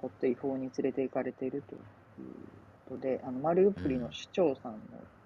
[0.00, 1.80] ことで違法に連れて行かれているという
[2.88, 4.78] ことであのマリウポリの市長さんの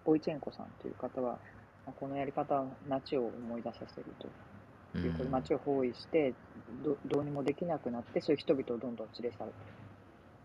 [0.04, 1.38] ボイチェンコさんという方は、
[1.87, 4.28] まあこのやり方は街を思い出させると
[4.94, 6.35] うんいうことで街を包囲して
[6.85, 9.52] どどうにもできなくなってそういう人々をどんどん連れ去る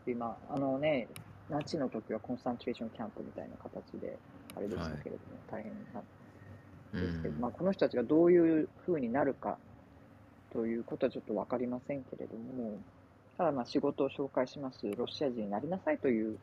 [0.05, 1.07] という、まあ、あのね
[1.49, 4.17] ナチの時はコンサントレーションキャンプみたいな形で
[4.55, 6.01] あれでしたけれども、大変な
[6.93, 9.58] ですけど、まあ、この人たちがどういうふうになるか
[10.52, 12.80] ということはちょっと分かりませんけれども、
[13.38, 16.38] ただまあ仕事を紹介します、ロシア人になりなさいという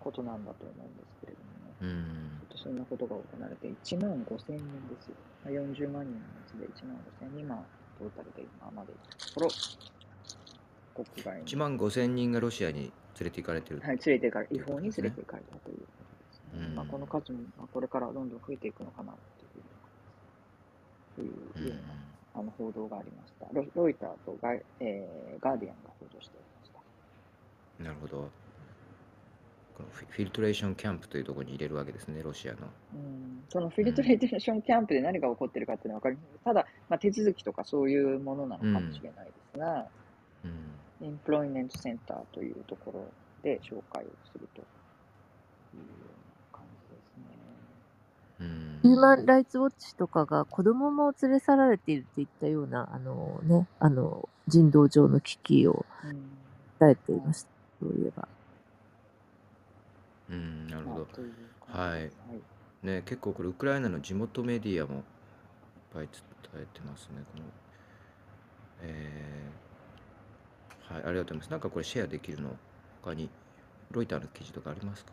[0.00, 2.38] ことなんだと思うんですけれども、うん。
[2.40, 5.14] ちょっとそんなことが行われて、1万5千人ですよ。
[5.44, 7.58] まあ40万人のうちで1万5千人、まあ、
[7.98, 9.48] トータルで今までのところ、
[10.94, 13.80] 国外に、1万5千人がロシアに連れて行かれてる。
[13.80, 16.66] はい、連れて行かれ、違法に連れて行かれたということですね。
[16.68, 16.74] うん。
[16.74, 19.14] まあ、この数もまあこれからどんどん増えていくのかな
[21.16, 21.74] というような
[22.34, 23.46] あの報道がありました。
[23.52, 26.70] ロロイターとガ,、えーガーディアンが報道しておりまし
[27.78, 27.84] た。
[27.84, 28.28] なるほど。
[29.76, 32.58] このフィルトレーションキャンプというところに入れるわけですね、ロシアの。
[32.94, 36.38] うんそのフィルトレーションキャンプで何が起こってるかっていうのは分かりません。
[36.44, 39.86] ただ、まあ、手続きとかそういうものなのかもしれないですが、
[40.44, 40.70] うん
[41.02, 43.04] エンプロイメントセンターというところ
[43.42, 44.64] で紹介をするとい
[45.74, 46.19] うよう
[48.82, 56.30] ヒューマン・ライツ・ウォッチとかが子供も連れ去られているといったような、あのね、あの、人道上の危機をうん
[56.80, 57.48] 伝えていました。
[57.80, 58.28] そういえば。
[60.30, 61.08] うん、なるほど。
[61.66, 62.10] はい
[62.82, 65.02] ね、結構これウクライナの地元メディアもいっ
[65.92, 66.08] ぱい
[66.52, 67.22] 伝えてますね。
[67.32, 67.44] この
[68.82, 71.50] えーはい、ありがとうございます。
[71.50, 72.56] なんかこれシェアできるの
[73.02, 73.28] 他に
[73.90, 75.12] ロイターの記事とかありますか？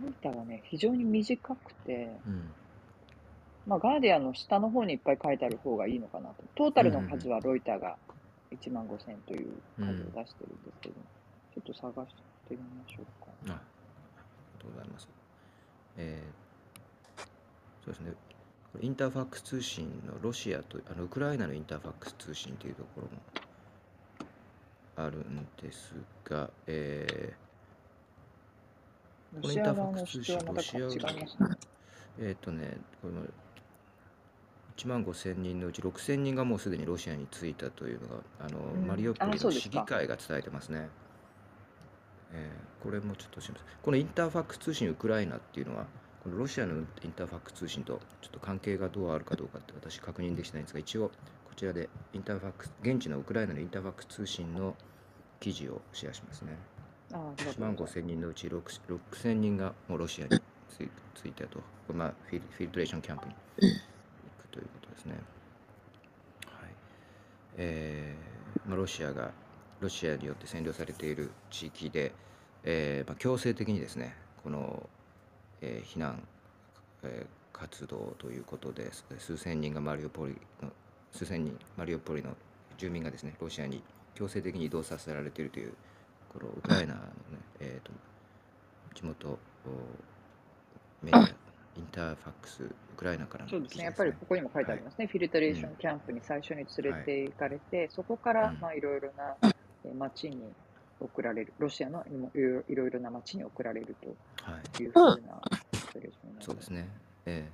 [0.00, 2.50] ロイターはね、非常に短くて、うん。
[3.66, 6.42] まあ、ガーディアンの下の方にいっぱい書いてある方がいいのかなと。
[6.54, 7.96] トータルの数はロイターが
[8.50, 10.94] 1万5000という数を出してるんですけど、
[11.54, 12.14] ちょっと探し
[12.48, 13.30] てみましょうか。
[13.30, 13.58] あ、ありが
[14.58, 15.08] とうございます。
[15.96, 16.42] えー
[17.84, 18.12] そうですね。
[18.80, 23.10] インターファックス通信のロシアとあのウクライナのインターファックス通信というところも
[24.96, 27.34] あるんですが、え
[29.40, 31.48] ロシア側の主張はまた違いますね。
[31.48, 31.56] ー
[32.18, 33.22] えーっとね、これも
[34.76, 40.88] 1万5000人のうち6000人がもうすでにロシアに着いたというのがあの、うんマリオポリの市議会が伝えてますね。
[42.32, 43.64] えーこれもちょっとします。
[43.80, 45.86] このインターファックス通信ウクライナっていうのは、
[46.24, 51.10] このロシアのインターファックス通信とちょっと関係がどうあるかどうかって私確認できてないんですが、一応
[51.44, 54.74] こちらでインターファックス、現地のウクライナのインターファックス通信の
[55.38, 56.56] 記事をシェアしますね。
[57.36, 58.62] 1万5000人のうち6
[59.12, 60.40] 6000人がもうロシアに
[61.14, 61.60] ついたと、
[61.92, 63.68] まあ、フィフィルトレーションキャンプに行
[64.42, 65.14] くということですね。
[66.46, 66.70] はい。
[67.58, 69.30] えーまあ、ロシアが
[69.80, 72.12] ロシアによって占領されている地域で、
[72.64, 74.88] えーまあ、強制的にですねこの、
[75.60, 76.22] えー避難、
[77.02, 80.70] えー活動ということで数千人がマリウポリの
[81.12, 82.30] 数千人マリウポリの
[82.76, 83.82] 住民がですねロシアに
[84.14, 85.74] 強制的に移動させられているという
[86.32, 87.04] このウクライナのね、
[87.60, 87.92] えー、と
[88.94, 89.38] 地元お
[91.04, 91.28] メディア
[91.76, 98.60] インターファックスウクライナからのそうですね、やっぱりここにも書いてありますね、フィルトレーションキャンプに最初に連れて行かれて、そこからうん。
[98.60, 99.36] まあいろいろな
[99.84, 100.52] えー町に
[101.00, 102.04] 送られる、ロシアの
[102.68, 103.96] いろいろな町に送られる
[104.42, 106.44] はいというふうなフィルトレーションになります。
[106.46, 106.88] そうですね。
[107.26, 107.50] え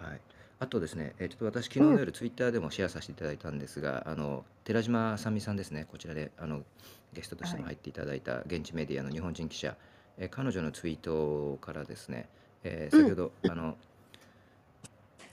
[0.00, 0.04] え。
[0.04, 0.20] はい。
[0.60, 6.62] あとですね、えーちょっと私、昨日の夜、ツイッターでもシェアさせていただいたんですが、あの寺島あさみさんですね、こちらであの
[7.12, 9.76] ゲストとしても入っていただいた現地メディアの日本人記者、
[10.18, 12.28] えー彼女のツイートからですね、
[12.64, 13.76] えー先ほど、あの、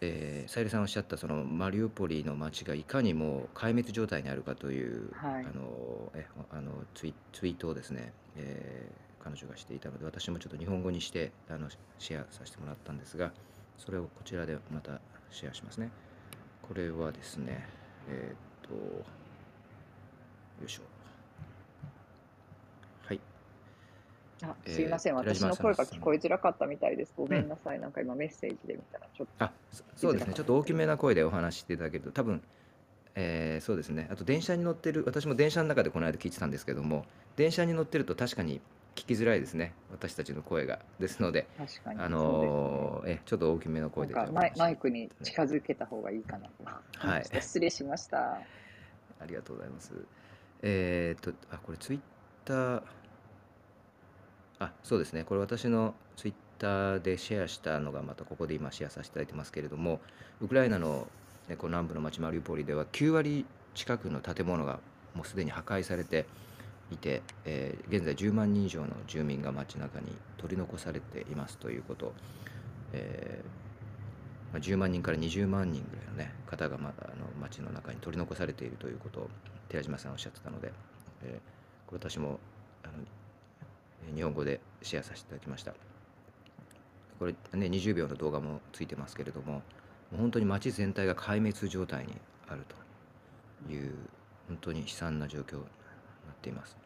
[0.01, 5.45] えーさゆりさんおっしゃったそのマリウポリの町がいかにも壊滅状態にあるかという、はい。
[5.45, 13.31] あのえあのツイツイートをですね、えー彼女がしていたので私もちょっと日本語にしてあのシェアさせてもらったんですが
[13.75, 15.89] それをこちらでまたシェアしますね。
[16.61, 17.67] これはですね
[18.09, 19.03] えーっとよ
[20.65, 20.81] いしょ。
[23.05, 23.19] はい。
[24.43, 27.13] あえーすいません、寺島私の声が聞こえづらかったみたいです。
[27.17, 29.43] ごめんなさい、なんか今メッセージで見たらちょっと。
[29.43, 30.33] あそそうですね。
[30.33, 32.41] ちょっと大きめな声でお話ししていただけると多分、
[33.15, 34.07] えーそうですね。
[34.11, 38.61] あと電車に乗ってる私も電車の中でこの間聞いてたんですけども電車に乗ってると確かに
[38.95, 41.99] 聞きづらいですね私たちの声がですので確かに。
[41.99, 47.07] あのーえちょっと大きめの声でマイマイクに近づけた方がいいかなと。
[47.07, 48.39] はい失礼しました。
[49.19, 49.93] ありがとうございます。
[50.61, 51.99] えーっと、あ、これツイッ
[52.43, 52.83] ター、
[54.59, 55.23] あ、そうですね。
[55.23, 59.99] これ私のツイッターでシェアしたのがまたここで今シェアさせていただいてますけれども、
[60.41, 61.07] ウクライナの、
[61.47, 64.79] ね、この南部の町マリウポリでは9割近くの建物が
[65.13, 66.25] もうすでに破壊されて
[66.91, 72.13] いて、えー現在10万人以上の住民が街中に取り残されていますということ、
[72.93, 79.29] えーまあ、10万人から20万人ぐらいの、ね、方がまだあの街の中に取り残されているということを
[79.69, 80.71] 寺島さんおっしゃってたので、
[81.23, 81.55] えー
[81.87, 82.39] これ私も
[82.83, 82.93] あの
[84.07, 85.73] えー日本語でシェアさせていただきました。
[87.19, 89.61] これね20秒の動画もついてますけれどもも
[90.13, 92.13] う本当に街全体が壊滅状態に
[92.47, 92.65] ある
[93.67, 93.93] という
[94.47, 95.59] 本当に悲惨な状況
[96.25, 96.77] なっています。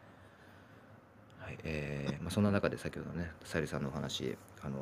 [1.40, 4.78] はいえーまあ、そんな中で先ほどねさゆりさんのお話あの、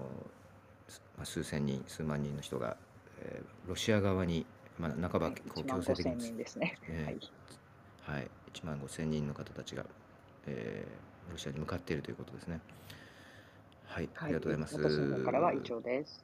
[0.88, 2.78] すまあ、数千人数万人の人が、
[3.22, 4.46] えーロシア側に、
[4.80, 6.78] まあ、半ばこう1万5千強制的に人ですね。
[6.90, 8.18] えはい。
[8.20, 9.86] はい、1万5千人の方たちが、
[10.46, 12.62] えーロシアに向かっているということですね。
[13.86, 14.76] はい、ありがとうございます。
[14.76, 16.24] 私の方からは以上です。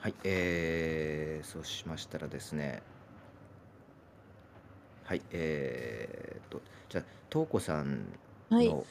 [0.00, 2.82] はい、えー、そうしましたらですね、
[5.04, 8.06] はい、えー、と、じゃあ、とうこさん
[8.50, 8.68] の、はい。
[8.68, 8.84] お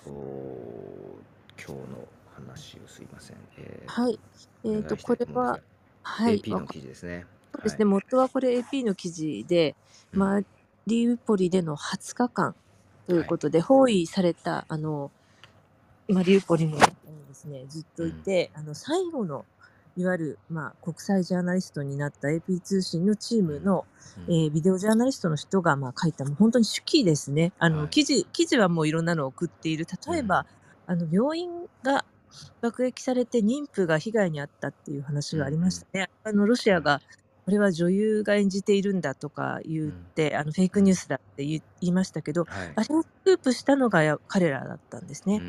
[1.58, 3.38] 今日の話をすいません。
[3.58, 4.20] えーはい。
[4.64, 5.74] えっ、と、お願いしたこれは、いと思うんです
[6.04, 6.40] がはい。
[6.40, 7.26] AP の記事ですね。
[7.54, 7.86] そうですね。
[7.86, 9.76] 元はこれ AP の記事で、
[10.14, 10.42] うんマ
[10.86, 12.54] リウポリでの20日間
[13.08, 15.10] ということで、包囲された、あの、
[16.10, 19.46] マリウポリにですね、ずっといて、あの、最後の、
[19.96, 23.86] いわゆる、まあ、国際ジャーナリストになった AP 通信のチームの、
[24.28, 27.52] うんえービデオジャーナリストの人が、まあ、書いた、もう本当に手記ですね。
[27.60, 29.86] あの、はい記事、記事はもういろんなのを送っている。
[30.08, 30.46] 例えば、
[30.86, 31.50] あの、病院
[31.84, 32.06] が
[32.62, 36.10] 爆撃されて妊婦が被害に遭ったっていう話がありましたね。
[36.24, 37.02] あの、ロシアが、
[37.46, 45.42] これは女優が演じているんだとか言って、あの、フェイクニュースだって言いましたけど、はい、あれをスクープしたのがや彼らだったんですね。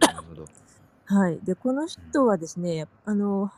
[0.00, 0.46] なるほど。
[1.04, 1.38] はい。
[1.44, 3.52] で、この人はですね、あの、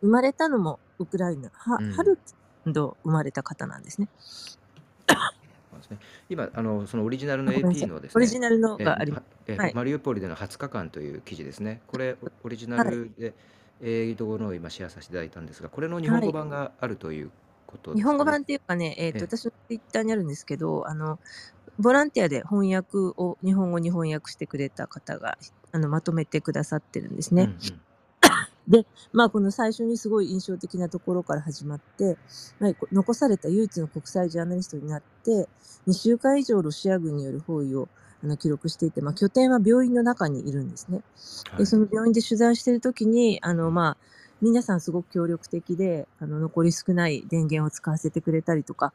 [0.00, 1.92] 生まれたのもウクライナ、はうん。
[1.92, 2.34] ハルキ
[2.66, 4.08] ウで生まれた方なんですね。
[6.28, 7.86] 今あの、そのオリジナルの AP い。
[7.86, 9.22] のですね、オリジナルのがありえま
[9.56, 9.60] す。
[9.60, 9.74] はい。
[9.74, 11.80] マリウポリでの20日間という記事ですね。
[11.86, 13.32] これ、オオリジナルで、
[13.80, 17.30] えー、ところを今シェアさせていただいたんですが、これの日本語版があるという
[17.66, 18.18] ことです日か、ね？
[18.18, 19.24] 本語版っていうかね、えっ、と、ええ。
[19.24, 21.18] 私のツイッターにあるんですけど、あの、
[21.78, 25.38] ボランティアで翻訳を日本語に翻訳してくれた方が、
[25.72, 27.44] あの、まとめてくださってるんですね。
[27.44, 27.80] うんうん
[28.68, 32.16] で、まあ、この最初にすごい印象的なところから始まって、
[32.60, 35.48] まあ、残された唯一の国際ジャーナリストになって、
[35.86, 37.88] 2週間以上ロシア軍による包囲を
[38.22, 41.02] あの記録していて、まあ、拠点は病院の中にいるんですね。
[41.56, 43.96] で、その病院で取材しているときに、あの、まあ、
[44.40, 48.92] 皆さんすごく協力的で、あの、残り少ない電源を使わせてくれたりとか、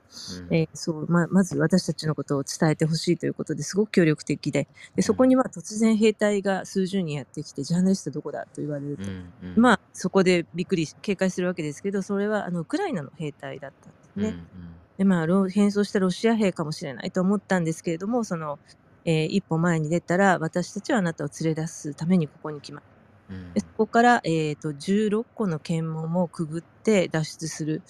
[0.50, 13.94] うんえーそう、ま、まず私たちのことを伝えてほしいということですごく協力的で、で、そこにまあ突然兵隊が数十人やってきて、ジャーナリストどこだと言われると、うんうんまあ、そこでびっくりし、警戒するわけですけど、それはあの、ウクライナの兵隊だったん
[14.26, 14.40] ですね。
[14.58, 18.60] うんで、まあ、ロ変装したロシア兵かもしれないと思ったんですけれども、その、
[19.06, 22.93] えー一歩前に出たら、私たちはあなたを連れ出すためにここに来ました。
[23.34, 23.54] うん。
[23.54, 27.82] でそこから、えー、と16個の検問をくぐって脱出する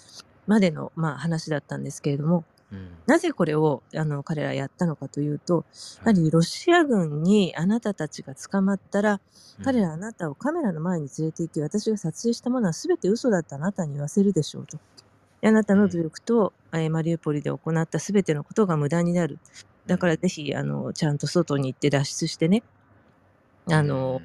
[0.47, 2.89] までの、まあ、話だったんですけれども、うん。
[3.05, 5.65] なぜこれをあの彼らやったのかというと、
[5.99, 9.21] やはりロシア軍にあなたたちが捕まったら、
[9.59, 9.65] うん。
[9.65, 14.79] 彼らあなたをカメラの前に連れて行き、私が撮影したものは全て嘘だってあなたに言わせるでしょうと。
[15.41, 19.39] であなたの努力と、えーマリウポリで行った全てのことが無駄になる。
[19.85, 22.63] だからぜひ、あの、ちゃんと外に行って脱出してね、
[23.69, 24.21] あの、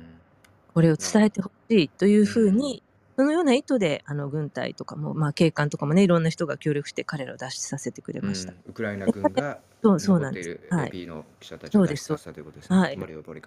[0.79, 2.85] これを伝えてほしいというふうに、
[3.17, 8.53] そのような意図で、あの、軍隊とかも、まあ、警官とかもね、いろんな人が協力して彼らを脱出させてくれました。
[8.53, 8.59] うん。
[8.69, 10.61] ウクライナ軍が そうそうなんです。
[10.71, 11.05] はい。
[11.05, 12.97] の記者たちを脱そうです出させたということですね。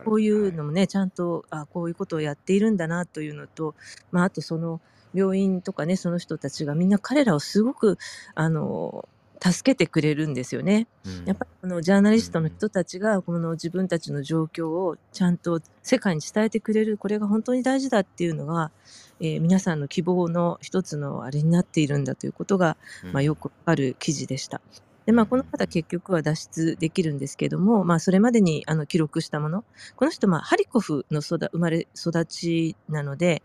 [0.03, 3.75] こういうのもね、ちゃんと、あこういうことをやっているんだなというのと、
[4.11, 4.82] まあ、あとその
[5.13, 7.97] 病院とかね、その人たちがみんな彼らをすごく、
[8.36, 9.07] あの、
[9.44, 10.88] 助けてくれるんですよね。
[11.06, 18.72] うんやっぱりこのジャーナリストの人たちが、この自分たちの状況をちゃんと世界に伝えてくれる、これが本当に大事だっていうのが、
[19.20, 22.78] えー皆さんの希望の一つのあれになっているんだということが、
[23.12, 24.62] まあ、よくわかる記事でした。
[25.06, 29.64] で、まあ、この方結局は脱出できるんですけども、まあ、それまでにあの記録したもの、
[29.96, 33.42] この人、まあ、ハリコフの育生まれ育ちなので、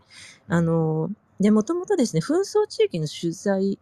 [0.47, 3.79] あの、で、もともとですね、紛争地域の取材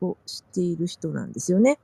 [0.00, 1.78] をしている人なんですよね。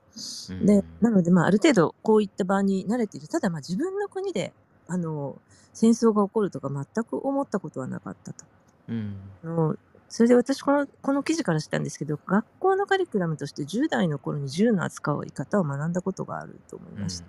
[0.49, 3.27] うんで、なので、まあ、ある程度、こういった場に慣れている。
[3.27, 4.53] ただ、まあ、自分の国で、
[4.87, 5.39] あの、
[5.73, 8.45] 戦争が起こるとか全く思ったことはなかったと。
[8.89, 9.75] うんあの
[10.09, 17.25] それで私この、この記事から知ったんですけど、学校のカリキュラムとして10代の頃に銃の扱い方を学んだことがあると思いました。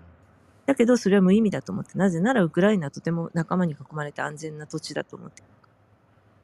[0.67, 5.43] だけど、それは無意味だと思って、なぜならウクライナはとても仲間に囲まれた安全な土地だと思って。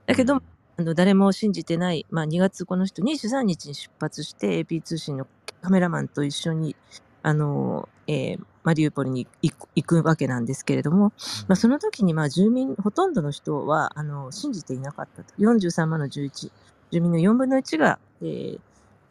[0.07, 0.43] だけど、
[0.77, 5.27] あの誰も信じてない、まあ、2月この人23日に出発して AP 通信の
[5.63, 6.77] カメラマンと一緒に
[7.23, 9.55] あの、えーマリウポリに行
[9.85, 11.13] くわけなんですけれども、
[11.49, 15.35] まあ、その時にまあ住民ほとんどの人はあの信じていなかったと。
[15.35, 16.51] 43万の11
[16.91, 18.61] 住民の4分の1が、えー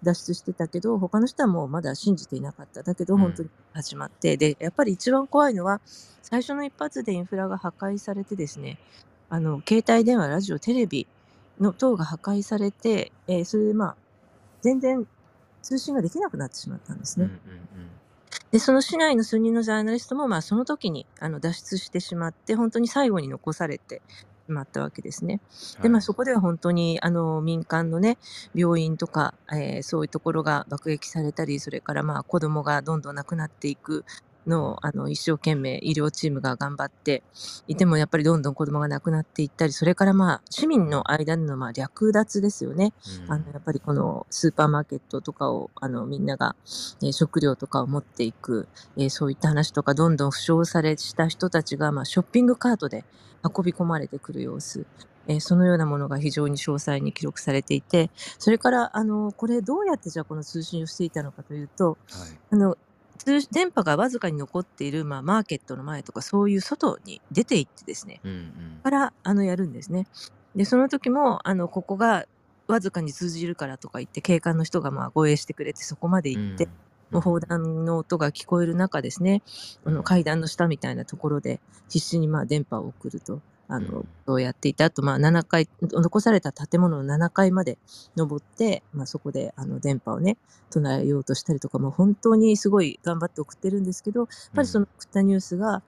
[0.04, 2.84] 脱出してたけど他の人はもうまだ信じていなかった。
[2.84, 3.22] だけどうん。
[3.22, 5.80] 本当に始まって、でやっぱり一番怖いのは
[6.22, 8.78] 最初の一発でインフラが破壊されてですね
[9.30, 11.08] あの携帯電話ラジオテレビ
[11.60, 13.96] の等が破壊されて、えーそれでまあ
[14.62, 15.06] 全然
[15.62, 17.26] 通信ができなくなってしまったんですね。
[17.26, 17.40] うんうん
[18.52, 24.04] で、その市内の数人のジャーナリストも、まあ、その時にあの脱出してしまって、本当に最後に残されて
[24.46, 25.42] しまったわけですね。
[25.82, 28.20] で、まあ、そこでは本当にあの民間のね、
[28.54, 34.06] 病院とか、えーそういうところが爆撃されたり、それからまあ子供がどんどん亡くなっていく
[34.48, 37.24] のをあの一生懸命医療チームが頑張って
[37.68, 42.94] いても、やっぱりどんどん子供が亡くなっていったり、それからまあ市民の間でのまあ略奪ですよね。
[43.26, 43.32] うん。
[43.32, 46.56] あのやっぱりこのスーパーマーケットとかをあのみんなが、
[47.02, 48.68] えー食料とかを持っていく、
[48.98, 53.06] えーそういった話とかどんどん負傷されした人たちが、まあ、ショッピングカートで
[53.44, 54.86] 運び込まれてくる様子、
[55.28, 62.40] えーそのようなものが非常に詳細に記録されていてそれからあのこれどうやってじゃあこの通信をしていたのかというとはい。
[62.52, 62.78] あの
[63.24, 68.20] 通電波がわずかに残っている、まあ、マーケットの前とかそういう外に出て行ってですね。
[68.24, 68.80] うんうん。
[68.84, 70.08] からあのやるんですね。
[70.56, 72.26] でその時もあのここが
[72.68, 76.68] わずかに通じるからとか言って警官の人がまあ護衛してくれてそこまで行って、
[77.12, 79.42] もう砲弾の音が聞こえる中ですね。
[79.86, 81.60] あの階段の下みたいなところで
[81.90, 83.42] 必死にまあ電波を送ると。
[83.68, 83.88] あうん。
[83.88, 87.78] のをやっていたあと、まあ、7階残された建物の7階まで
[88.16, 90.38] 登って、まあ、そこであの電波をね
[90.70, 95.82] 唱えようとしたりとかもう本当にすごい頑張って送ってるんですけどやっぱりその送ったニュースが、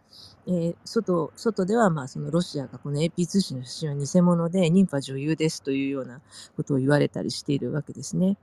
[0.48, 6.22] えー外外ではまあそのロシアがこの AP 通信の写真は偽物で認派女優ですというような
[6.56, 8.38] ことを言われたりしているわけですね。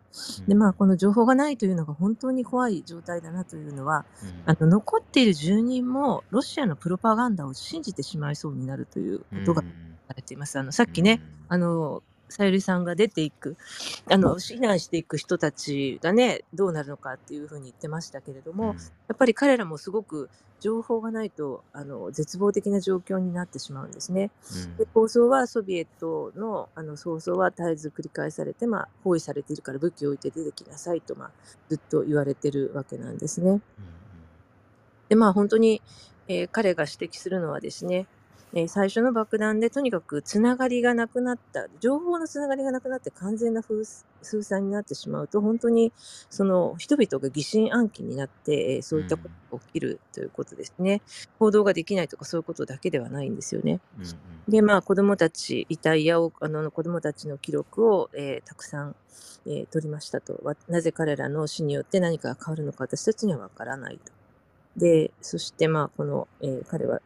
[0.48, 4.04] でまあこの情報がないというのが本当に怖い状態だなというのは
[4.46, 9.70] あの残っている住人もロシアのプロパガンダを信じてしまいそうになるということが言
[10.08, 10.58] われています。
[10.58, 12.02] あのさっきね、あの
[12.32, 13.56] さゆりさんが出ていく、
[14.10, 18.76] あの、避難していく人たちがね、どうなるのかっていうふうに言ってましたけれども、うん
[19.08, 20.30] やっぱり彼らもすごく
[20.60, 24.30] 情報がないと、あの、絶望的な状況になってしまうんですね。
[24.78, 31.30] で構想はソビエトのあの創造は絶えず繰り返されて、まあ、包囲されているから武器を置いて出てきなさいと、まあ、
[31.68, 33.60] ずっと言われてるわけなんですね。
[35.08, 35.82] でまあ本当に、
[36.28, 38.06] えー彼が指摘するのはですね、
[38.54, 43.82] えー最初の爆弾でとにかくつながりがなくなった情報のつながりがなくなって完全な封
[44.22, 45.92] 封鎖になってしまうと本当に
[46.30, 51.00] その人々が疑心暗鬼になって、えーそういったことが起きるということですね。
[51.38, 53.80] 報道ができないとかそういうことだけではないんですよね。
[53.98, 54.12] うんうん
[54.48, 58.96] でまあ子どもたち遺体やおあの子どもたちの記録を、えーたくさん、
[59.46, 64.12] えー取りましたとわなぜ彼らの死によって何かが変わるのか私たちにはわからないと。
[64.76, 67.00] でそしてまあこの、えー彼は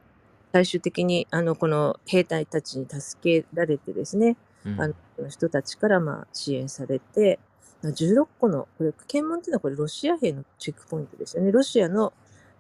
[0.57, 4.81] 最終的にあのこの兵隊たちに助けられてですね、うん。
[4.81, 4.95] あの
[5.29, 7.39] 人たちからまあ支援されて
[7.83, 11.53] 16個のこれ検問っていうのはこれロシア兵のチェックポイントですよね。
[11.53, 12.15] ロシアの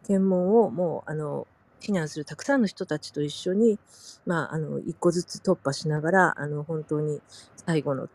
[0.07, 1.47] 検問をもうあの
[1.81, 3.79] 避難するたくさんの人たちと一緒に、
[4.27, 7.23] まあ、あの一個ずつ突破しながらあの本当に
[7.65, 8.13] 最後のチ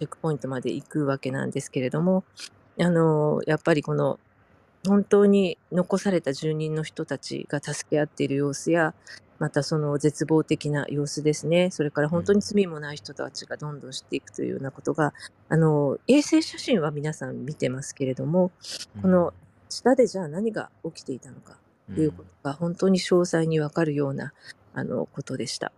[0.00, 2.24] ェックポイントまで行くわけなんですけれども
[2.78, 4.18] あのやっぱりこの
[4.86, 8.94] 本当に残された住人の人たちが助け合っている様子や
[9.38, 11.70] またその絶望的な様子ですね。
[11.70, 15.14] それから本当に罪もない人たちがどんどんしていくというようなことが
[15.48, 18.50] あの衛星写真は皆さん見てますけれども
[19.00, 19.32] この
[19.70, 21.56] 下でじゃあ何が起きていたのか
[21.94, 24.34] ということが本当に詳細にわかるような
[24.74, 25.72] あのことでした。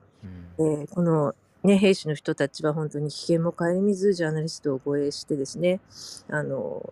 [0.59, 0.81] うん。
[0.81, 5.81] でこの、ね、兵士の人たちは本当に危険も顧みずジャーナリストを護衛してですね
[6.29, 6.83] あの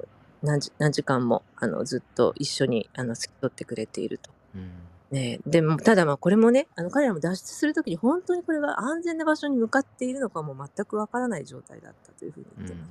[0.42, 4.30] 何時何時間もあのずっと一緒にあの付き添ってくれていると。
[4.54, 4.70] うん
[5.10, 12.90] ね、でもただまあこれもねあの彼らも脱出するときに本当にこれが安全な場所に向かっているのかも全くわからない状態だったというふうにうん言ってます。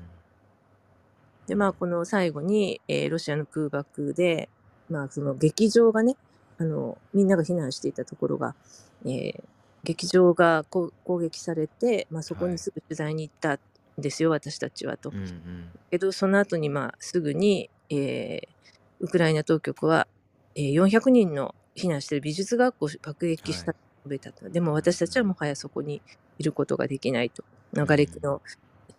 [1.48, 4.50] でまあこの最後に、えーロシアの空爆で、
[4.90, 6.18] まあ、その劇場がね
[6.58, 8.54] あのみんなが避難していたところが、
[9.06, 9.44] えー
[9.84, 13.60] 劇場がこ攻撃されて、まあ、そこはいにすぐ取材に行ったん
[14.02, 15.10] ですよ、私たちはと。
[15.10, 15.70] うんうん。
[15.92, 18.48] けどその後にまあすぐに、えー
[19.02, 20.08] ウクライナ当局は、
[20.56, 26.02] えー400人の避難している美術学校を爆撃したと述べたと、でも私たちはもはやそこに
[26.38, 27.44] いることができないと。
[27.74, 28.42] 瓦礫の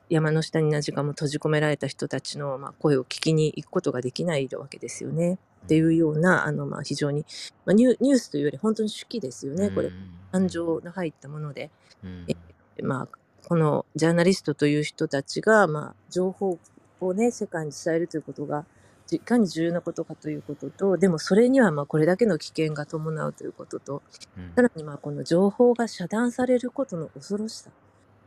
[0.08, 5.38] 山の下に何時間も閉じ込められた人たちの、まあ、声を聞きに行くことができないわけですよね。
[5.64, 7.24] っていうようなあの、まあ、非常に、
[7.64, 9.90] まあ、ニュニュースというより本当に手記ですよねこれ。
[10.32, 11.70] 感情の入ったもので。
[12.02, 12.26] うん。
[12.28, 13.08] えまあ、
[13.50, 16.56] このジャーナリストという人たちが、まあ、情報
[17.00, 18.64] をね、世界に伝えるということが、
[19.10, 24.02] いかに重要なことかということと、でもそれにはまあこれだけの危険が伴うということと、
[24.38, 27.70] うんさらにまあこの情報が遮断されることの恐ろしさ、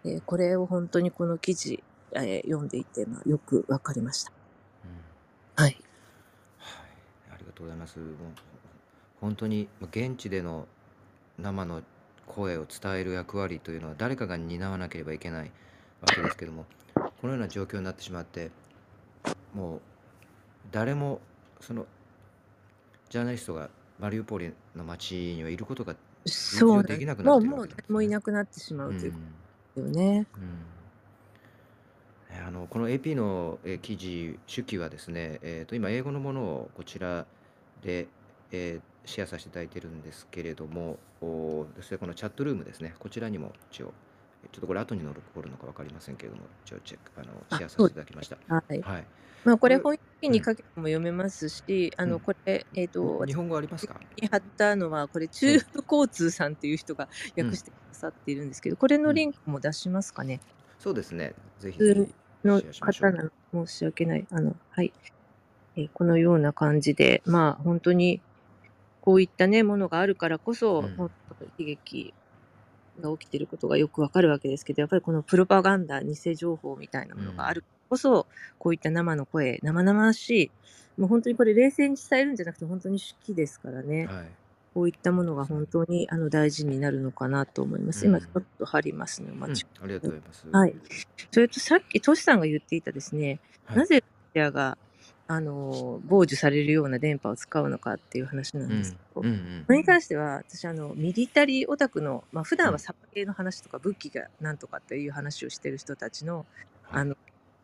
[0.03, 4.33] えーこれを本当にこの記事、えー読んでいて、まあ、よくわかりました。
[4.83, 5.71] うんはい。
[5.71, 5.77] はい、
[7.31, 7.97] ありがとうございます。
[9.21, 10.67] 本当にまあ現地での
[11.39, 11.81] 生の
[12.27, 15.51] 声を伝える役割というのは誰かが担わなければいけない
[16.01, 16.65] わけですけども、
[16.95, 18.51] このような状況になってしまって、
[19.53, 19.81] もう
[20.71, 21.19] 誰も
[21.61, 21.85] その
[23.09, 23.69] ジャーナリストが
[23.99, 25.95] マリウポリの街にはいることが、
[26.25, 29.21] そうできなくなってるもう誰もいなくなってしまううというこん
[29.75, 30.25] とよね。
[30.35, 30.65] うん。
[32.31, 37.25] えーあのこの AP の、えー記事、手記はですね、えーと今、英語のものをこちら
[37.83, 38.07] で、
[38.51, 43.93] えーシェアさせていただいているんですけれども、おそしてこのチャットルームですね、こちらにも一応、
[44.45, 48.37] えちょっとこれ、後に残るのか分かりませんけれども、一応チェック、あのあシェアさせていただきました。
[48.47, 48.81] はい。
[48.81, 49.07] はい、
[49.43, 53.99] まあこれこれ翻訳機にかけても読めますし、あうんのこれ、えっ、と、日本語ありますか？
[54.21, 60.39] に貼ったのは、これ、中部交通さんっていう人が訳してくださっているんですけど、これのリンクも出しますかね？
[60.79, 61.79] そうですね、ぜひ
[62.43, 63.23] の方な
[63.53, 64.27] の申し訳ない。
[64.31, 64.93] あの、はい。
[65.75, 68.21] えーこのような感じで、まあ、本当に、
[69.03, 71.11] こういったね、ものがあるからこそ、うん
[71.57, 72.13] 悲劇
[73.01, 78.27] が起きていることがよくわかるわけですけど、やっぱりこのプロパガンダ、偽情報みたいなものがあるこそ、
[78.59, 80.51] こういった生の声、生々しい、
[81.01, 84.05] もう本当にこれ冷静に伝えるんじゃなくて、本当に手記ですからね。
[84.05, 84.27] はい
[84.73, 88.07] こういったものが本当にあの大事になるのかなと思います。
[88.07, 89.27] うん今ちょっと貼りますね。
[89.29, 89.67] おうん待ち。
[89.79, 90.47] ありがとうございます。
[90.51, 90.75] はい
[91.31, 94.77] それとさっきトシさんが言っていたですね、はいなぜロシアが
[95.33, 106.45] あの傍受されるような電波を使うのかっていう話なんですけど、うんうんそれに関しては私あのミリタリーオタクの、まあ普段はサバゲーの話とか武器がなんとかっていう話をしてる人たちの
[106.83, 107.01] はい。
[107.01, 107.15] あの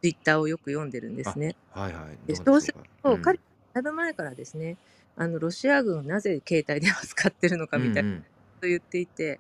[0.02, 1.56] ツイッターをよく読んでるんですね。
[1.72, 1.94] はい。
[1.94, 2.28] はい。
[2.28, 2.90] でどうでしょうか。
[3.04, 3.40] そう彼
[3.74, 4.78] だいぶ前からですね
[5.16, 8.26] あのロシア軍なぜ携帯電話使ってるのかみたいなうん
[8.60, 9.40] と言っていて、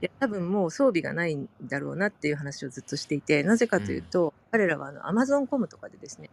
[0.00, 6.30] いや多分もう装備がないんだろうなっていう話をずっとしていて、なぜかというと、彼らはあのアマゾンコムとかでですね、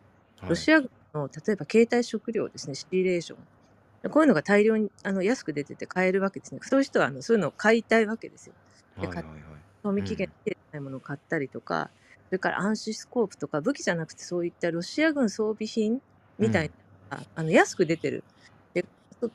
[0.48, 3.36] ロシア軍の例えば携帯食料ですね、シリレーショ
[4.08, 6.60] ン、こういうのが大量にあの安く出てて買えるわけですね。
[6.64, 8.54] そういう人はあのそういうのを買いたいわけですよ。
[9.00, 9.34] で、はいはいはい
[9.84, 11.90] 賞味期限切れてないものを買ったりとか、
[12.30, 16.02] それから暗視スコープとか武器じゃなくてそういったロシア軍装備品
[16.40, 16.72] みたい
[17.10, 18.24] な、あの安く出てる
[18.74, 18.84] で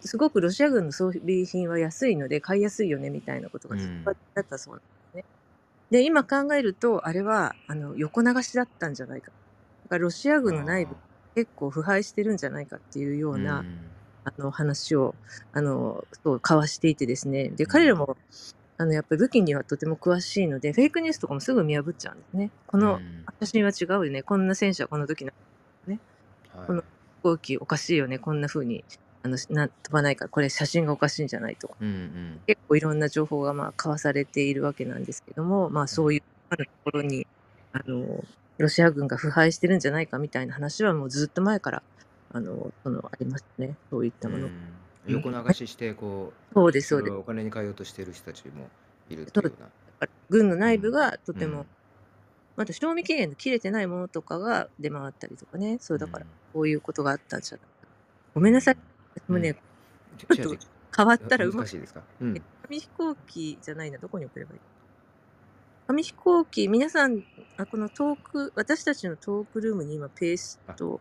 [0.01, 5.25] すごくロシア軍の装備品は安いので買いやすいよねみたいなことがずっとだったそうなんですね。
[5.91, 9.33] で今考えるとあれはあの横流しだったんじゃないか。
[9.85, 10.97] だからロシア軍の内部
[11.35, 13.65] 結構腐敗してるんじゃないかっていうような、
[14.25, 15.15] あの話を
[15.53, 17.49] あのそう交わしていてですね。
[17.49, 18.17] で彼らも
[18.79, 22.51] あのやっぱり武器にはとても詳しいのでフェイクニュースとかもすぐ見破っちゃうんですね。
[22.67, 23.01] この
[23.41, 24.23] 写真は違うよね。
[24.23, 25.33] こんな戦車はこの時の
[25.87, 25.99] ね、
[26.67, 26.87] この飛
[27.23, 28.19] 行機おかしいよね。
[28.19, 28.85] こんな風に
[29.25, 37.27] あのな飛ばないからこれ写真がおかしいんじゃないとか、うんうん、結構いろんな情報がまあ交わされているわけなんですけども、まあ、そういうところに
[37.73, 38.25] あの
[38.63, 41.83] ロシア軍が腐敗してるんじゃないかみたいな話はもうずっと前から
[42.33, 43.77] あのそのありますね。
[43.91, 44.47] そういったもの。
[44.47, 44.53] うん。
[45.09, 47.13] 横流ししてこう、そうですそうです。
[47.13, 48.69] お金に換えようとしている人たちも
[49.11, 49.69] いるっていうような。
[50.31, 51.67] 軍の内部がとても、うん。
[52.57, 55.79] また賞味期限の切れてないものとかが出回ったりとかね。
[55.81, 57.89] そうだからこういうことがあったんじゃないか。
[58.35, 58.77] ごめんなさい。
[59.17, 59.57] 私もね、
[60.19, 60.65] ちちょっと
[60.97, 62.03] 変わったらうまくいですか？
[62.21, 62.43] うん。
[62.63, 64.61] 紙飛行機じゃないな、どこに送ればいい？
[65.87, 67.25] 紙飛行機、皆さん、
[67.57, 71.01] あこのトーク、私たちのトークルームに今ペースト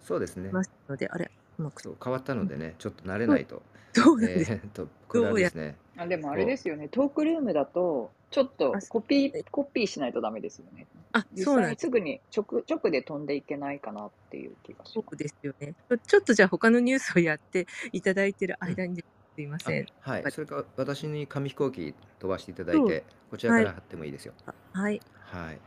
[0.00, 0.52] そうですねい。
[0.52, 3.62] ますので、あれ、うまくそう変わったのでね、ちょっと慣れないと。
[3.94, 5.76] どうなんですえーっと、これはですね。
[5.96, 10.86] あでもあれですよね、トークルームだと、ちょっとあコピー、コピーしないとダメですよね。
[11.12, 11.82] あ、実そうなんです。
[11.82, 15.14] すぐに直直で飛んでいけないかなっていう気がしそます。
[15.14, 15.74] うですよね。
[15.90, 19.04] ちょちょっとじゃあ他のニュースをやっていただいてる間に、
[19.34, 19.86] すいません。
[20.04, 20.28] あはいは。
[20.28, 24.34] いそれから私に紙飛行機飛ばしていただいて、こちらから貼ってもいいですよ。
[24.72, 25.00] はい。
[25.20, 25.58] はい。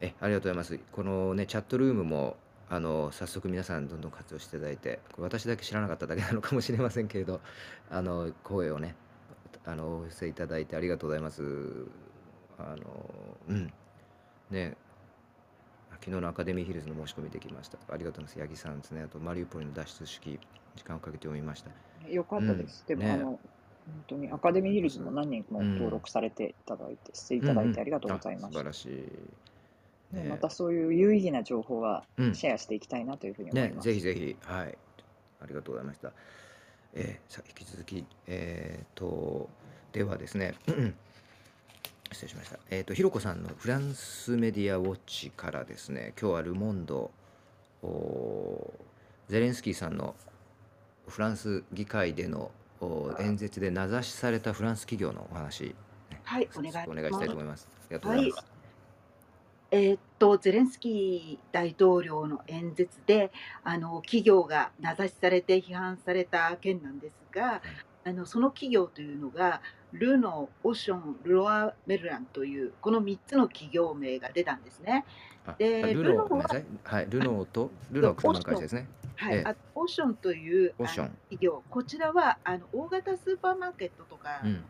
[0.00, 0.78] え、ありがとうございます。
[0.90, 2.36] このね、チャットルームも、
[2.68, 7.40] あの、早速皆さんどんどん活用していただいて、これ私だけ知らなかっただけなのかもしれませんけれど、
[7.90, 8.96] あの、声をね、
[9.64, 11.42] あの、お寄せいただいてありがとうございます。
[12.58, 13.72] あの、うん。
[14.50, 14.76] ね、
[16.00, 17.78] 昨日のアカデミーヒルズの申し込みできました。
[17.88, 18.48] ありがとうございます。
[18.48, 19.02] 八木さんですね。
[19.02, 20.40] あと、マリウポリの脱出式、
[20.74, 21.70] 時間をかけて読みました。
[22.10, 22.84] よかったです。
[22.86, 23.40] でも、あの、本
[24.06, 28.58] 当にアカデミーヒルズも何人も登録されていただいて、していただいてありがとうございまあ素す。
[28.58, 30.14] 晴らしい。
[30.14, 33.86] ねねまたそういう有意義な情報はうんシェアしていきたいなというふうに思いね、ます。
[33.86, 34.78] ぜひぜひ、はい。
[35.40, 36.12] ありがとうございました。
[36.94, 39.48] えーさ引き続き、えー、と、
[39.92, 40.54] ではですね、
[42.12, 42.58] 失礼しました。
[42.70, 47.10] えっ、と、ひろこさんのフランスメディアウォッチからですね、今日はルモンド、
[47.82, 48.72] お
[49.28, 50.14] ゼレンスキーさんの
[51.06, 52.50] フランス議会での
[52.80, 55.74] お演説で名指しされたフランス企業のお話、
[56.24, 57.68] はい、お願いしお願いしたいと思います。
[57.70, 58.52] ありがとうごはいざいます。。
[59.74, 63.32] えーっと、ゼレンスキー大統領の演説で、
[63.64, 67.62] あの企業が名指しされて批判された件なんですが、
[68.04, 75.06] あのその企業というのが、ルノー、オション、ルロア・メルランという、この3つの企業名が出たんですね。
[75.58, 78.88] ルノー、ルノーはルノーと、ルノーは車の会社ですね。
[79.22, 84.64] はい、ええあオションというオション企業、こちらはあの大型スーパーマーケットとか、うん。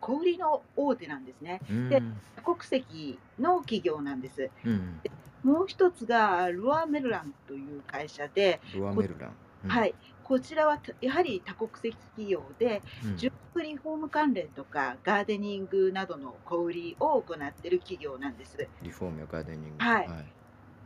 [0.00, 1.60] 小売りの大手なんですね。
[1.70, 2.02] うんで
[2.36, 4.50] 多国籍の企業なんです。
[4.64, 5.00] うん。
[5.44, 9.30] もう一つがルアーメルランという会社で、ルアメルラン。
[9.64, 9.94] うんはい、
[10.24, 18.56] こちらはたやはり多国籍企業で、うん住宅リフォーム関連とかガーデニングなどの小売りを行っている企業なんです。
[18.82, 19.84] リフォームやガーデニング。
[19.84, 20.08] はい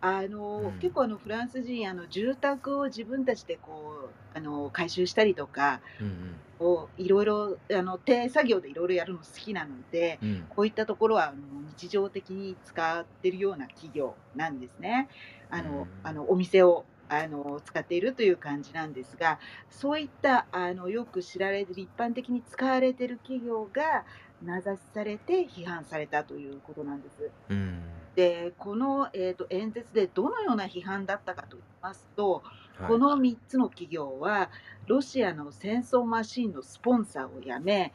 [0.07, 10.28] あの、うん結構あのフランス人あの住宅を自分たちでこうあの改修したりとかうんこういろいろあの手作業でいろいろやるの好きなのでうん。
[10.30, 10.48] うん。
[10.48, 15.09] こういったところはあの日常的に使っているような企業なんですね。
[15.48, 19.38] あの、うんあのお店をあの使っているという感じなんですが、
[19.68, 24.05] そういったあのよく知られてる一般的に使われている企業が
[24.45, 27.30] 名指しされて批判されたということなんです。
[27.49, 27.82] うん。
[28.14, 34.51] で、この、えー、と演説でどのような批判だったかと言いますと、はいこの3つの企業は
[34.88, 37.92] ロシアの戦争マシンのスポンサーをやめ、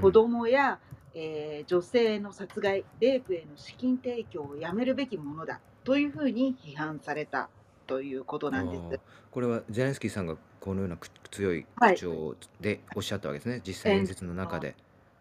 [0.00, 0.80] 子供や、
[1.14, 7.48] えー女性の殺害、レイプへの資金提供をやめるべきものだというふうに批判された
[7.86, 9.00] ということなんです。
[9.30, 14.74] これはゼレンスキーさんがこのようなく強いはい口調でおっしゃったわけですね、実際演説の中で。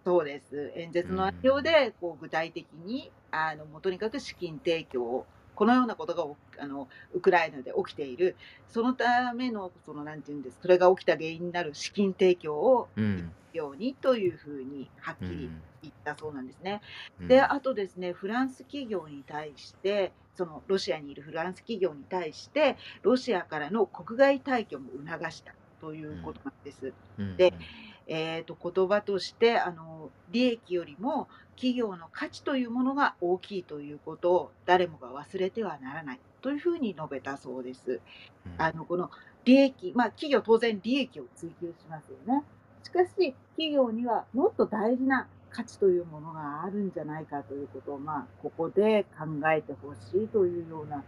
[0.06, 0.72] そうです。
[0.76, 5.26] 演説の内容でこう具体的にあのもうとにかく資金提供を
[5.56, 8.36] このようなことがおあのウクライナで起きている。
[8.70, 13.32] そのためのそのなんていうんですそれが起きた原因になる資金提供をうん。
[13.54, 16.82] ようにというふうにはっきりうん言ったそうなんですね。
[17.22, 17.28] うん。
[17.28, 26.94] であとですねフランス企業に対してそのロシアにいるフランス企業に対してロシアからの国外退去も促したということなんです。
[27.18, 27.38] うん。
[27.38, 27.54] で
[28.08, 38.02] えー、と言葉としてあの利益よりも企業の価値というものが大きいということを誰もが忘れてはならないというふうに述べたそうです。
[38.46, 39.10] うんあのこの
[39.46, 42.44] 利益、まあ、企業当然利益を追求しますよね。
[42.84, 51.04] しかし企業にはもっと大事な価値というものがあるんじゃないかということを、まあ、ここで考えてほしいというような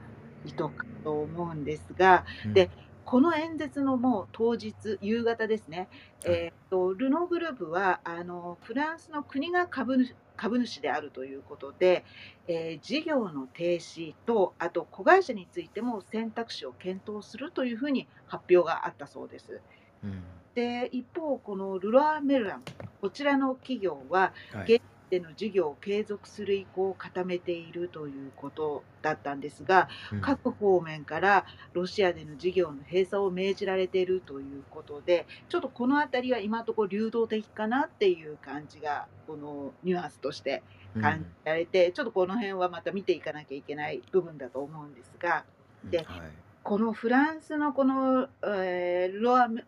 [0.45, 2.69] 意図かと思うんですが、うんで
[3.07, 5.87] この演説のもう当日、夕方ですね、
[6.25, 6.35] はい。
[6.35, 12.03] えーとルノーグループはあのフランスの国が株主株主であるということで、
[12.49, 19.61] えー事業の停止と、あと子会社についても選択肢を検討するというふうに発表があったそうです。
[20.03, 20.21] うん。
[20.53, 22.63] で一方、このルロア・メルラン、
[22.99, 30.21] こちらの企業は、はい現での事業を継続する意向を固めているということだったんですが、うん。
[30.21, 40.63] 各方面からロシアでの事業の閉鎖を命じられているということで、ちょっとこのあたりは今のところ流動的かなっていう感じが、このニュアンスとして
[41.01, 45.45] 感じられて、ちょっとこの辺はまた見ていかなきゃいけない部分だと思うんですが、
[45.83, 46.05] でうん。
[46.05, 46.21] はい。
[46.63, 49.63] このフランスのこの、えールロアメ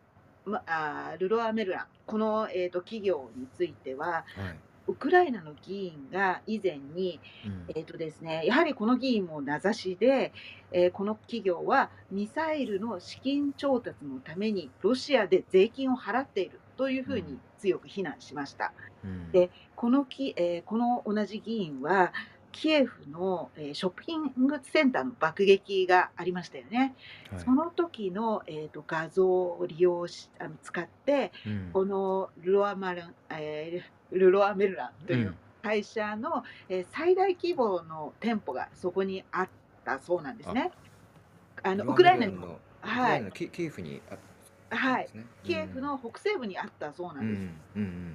[0.46, 4.60] まあールロアメルラン、この、えー、と企業については、はい
[4.90, 7.66] ウクライナの議員が以前に、うん。
[7.70, 10.34] えーとですね、やはりこの議員も名指しで、
[10.72, 18.74] えーこの企業はミサイルの資金調達のためにロシアで税金を払っているというふうに強く非難しました。
[19.04, 19.32] うん。
[19.32, 22.12] でこのき、えーこの同じ議員は
[22.52, 26.96] キエフの、えーショッピングセンターの爆撃がありましたよね。
[27.32, 27.42] はい。
[27.42, 31.70] その時の、えー、と画像を利用しあの使ってうん。
[31.74, 35.36] このルロアマルン、えールロアメルランといううん。
[35.62, 39.50] 会社の、えー最大規模の店舗がそこにあっ
[39.84, 40.72] たそうなんですね。
[41.64, 43.32] あのウクライナにも、はい。
[43.34, 44.18] キキエフにあっ
[44.70, 45.26] たはいんですね。
[45.44, 47.46] キエフの北西部にあったそうなうんです。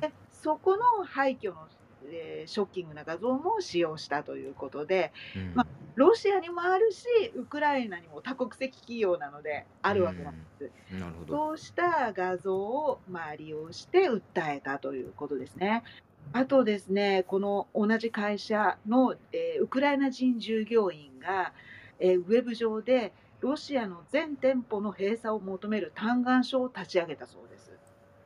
[0.00, 1.68] でそこの廃墟の、
[2.02, 5.54] えーショッキングな画像も使用したということで、うん。
[5.54, 10.70] まロシアにもあるし、ウクライナにも多国籍企業なのであるわけなんです。
[10.92, 14.22] なるほどそうした画像をまあ利用して訴
[14.56, 15.84] えたということですね。
[16.32, 21.52] あとですね、この同じ会社の、えーウクライナ人従業員が、
[22.00, 27.72] えーウェブ上でロシアの全店舗の閉鎖を求める嘆願書を立ち上げたそうです。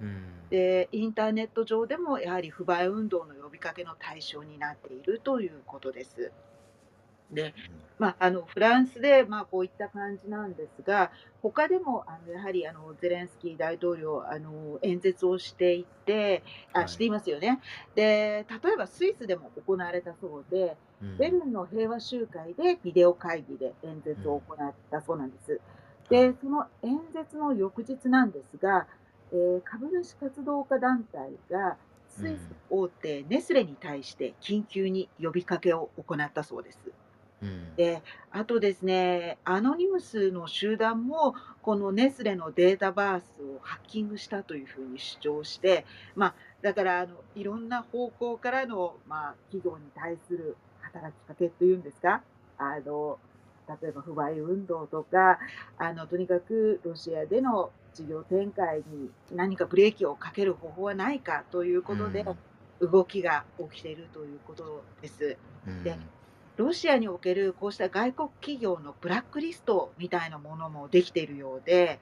[0.00, 6.32] うんで、インターネット上でもやはり不買運動の呼びかけの対象になっているということです。
[7.30, 7.54] で、
[7.98, 11.10] まあ、あのフランスで、まあ、こういった感じなんですが、
[11.42, 17.60] 他でもあのやはりあのゼレンスキー大統領あの演説をしていてはいあしていますよね
[17.94, 18.46] で。
[18.62, 25.60] 例えばスイスでも行われたそうで、うんベルンの平和集会でビデオ会議で演説を行ったそうなんです。
[26.10, 28.86] で、その演説の翌日なんですが、
[29.32, 31.76] えー株主活動家団体が
[32.08, 36.78] スイス大手ネスレに対して緊急に呼びかけを行ったそうです。
[37.42, 37.74] うん。
[37.76, 52.22] で、あとですね、アノニムスの集団も、このネスレのデータバースをハッキングしたというふうに主張して、まあ、だからあの、いろんな方向からの、まあ、企業に対する働きかけというんですか、
[52.58, 53.18] あの、
[53.80, 55.38] 例えば不買運動とか、
[55.76, 62.24] あの、とにかくロシアでの事業展開に何かブレーキをかける方法はないかということで、
[62.80, 65.36] 動きが起きているということです。
[65.66, 65.82] うん。
[65.84, 66.00] で
[66.58, 72.00] ロシアにおけるこうした外国企業のブラックリストみたいなものもできているようで、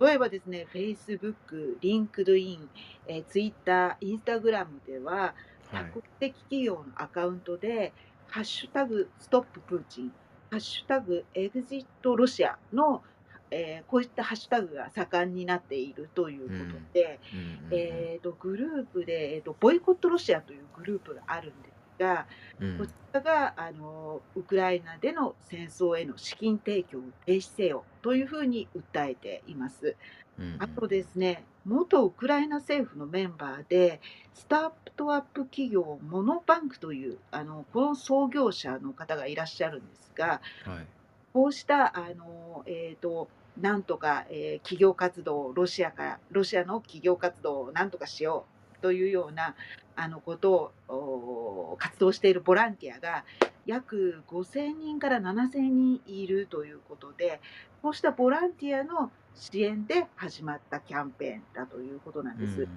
[0.00, 2.68] うん例えばですね、Facebook、LinkedIn、
[3.08, 5.34] えー Twitter、Instagram では、
[5.72, 5.90] うんはい。
[5.92, 7.92] 多国籍企業のアカウントで、
[8.28, 10.12] ハッシュタグストッププーチン、
[10.50, 13.02] ハッシュタグエグジットロシアの、
[13.50, 17.68] えーこういったハッシュタグが盛んになっているということで、うんうん。
[17.72, 22.26] えー、とグループで、えーと、ボイコットロシアというグループがあるんですが、
[22.60, 22.78] うん。
[22.78, 29.96] こちらがあのウクライナでの戦争への資金提供を停止せよというふうに訴えています。
[30.38, 34.00] うんあとですね、元ウクライナ政府のメンバーで、
[34.34, 40.86] スタートアップ企業モノバンクというあのこの創業者の方がいらっしゃるんですが、はい。
[41.32, 43.28] こうしたあの、えー、と
[43.60, 49.54] なんとか、えー企業活動をロシアからロシアの企業活動をなんとかしようというような
[49.96, 53.24] あのことを活動しているボランティアが
[53.66, 57.40] 約5000人から7000人いるということで
[57.82, 62.62] こうしたボランティアの支援で始まったキャンペーンだということなんです。
[62.62, 62.68] うん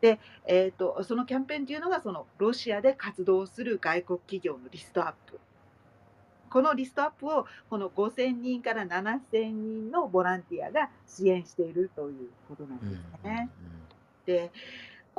[0.00, 5.40] で、えー、とそのキャンペーンというのがそのロシアで活動する外国企業のリストアップ
[6.50, 13.50] このリストアップをこの5000人から7000人のボランティアが支援しているということなんうんですね。
[14.24, 14.50] で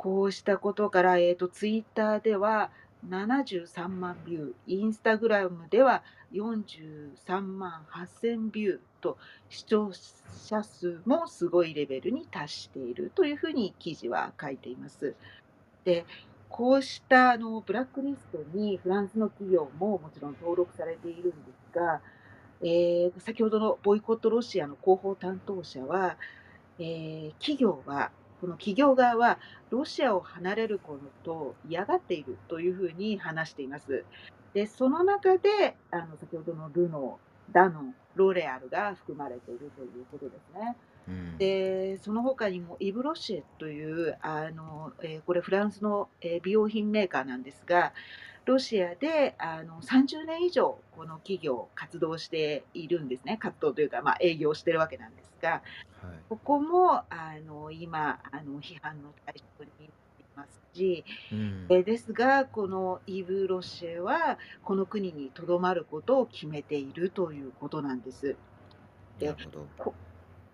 [0.00, 2.70] こうしたことから、えー、とツイッターでは
[3.06, 9.18] 73万ビューインスタグラムでは43万8000ビューと
[9.50, 15.14] 視聴者数もすごいレベルに達しているというふうに記事は書いています。
[15.84, 16.06] で
[16.48, 21.34] こうしたあのブラックリストにフランスの企業ももちろん登録されているんで
[21.70, 22.00] すが、
[22.62, 26.16] えー先ほどのボイコットロシアの広報担当者は、
[26.78, 28.10] えー企業は
[28.40, 29.38] この企業側は
[29.70, 34.04] ロシアを離れることを嫌がっているというふうに話しています。
[34.54, 40.76] でその中であの先ほどのルノー、ダノン、ロレアルが含まれているということですね。
[41.08, 47.92] うんでその他にもイブ・ロシエというあの、えーこれフランスの、えー美容品メーカーなんですが
[48.46, 55.62] ロシアであの30年以上この企業活動しているんですね活動というか、まあ、営業してるわけなんですがはい
[56.28, 57.04] ここもあ
[57.46, 68.36] の今あの批判の対象になっていますし、うんえーですがこのイブ・ロシエはこの国にとどまることを決めているということなんです。
[69.20, 69.50] なるほ
[69.84, 69.94] ど。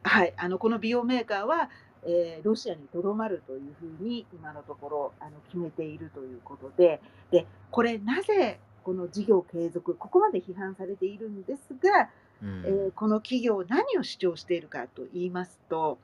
[0.02, 1.68] はい、あのこの美容メーカーは、
[2.06, 7.00] えーロシアにとどまるというふうに今のところあの決めているということで
[7.30, 12.08] でこれなぜこの事業継続ここまで批判されているんですが、
[12.42, 15.98] うんえーこの企業何を主張しているかと言いますと、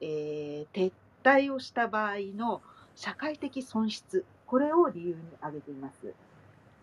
[0.00, 0.92] えー撤
[1.22, 2.62] 退をした場合の
[2.94, 6.14] 社会的損失これを理由に挙げています。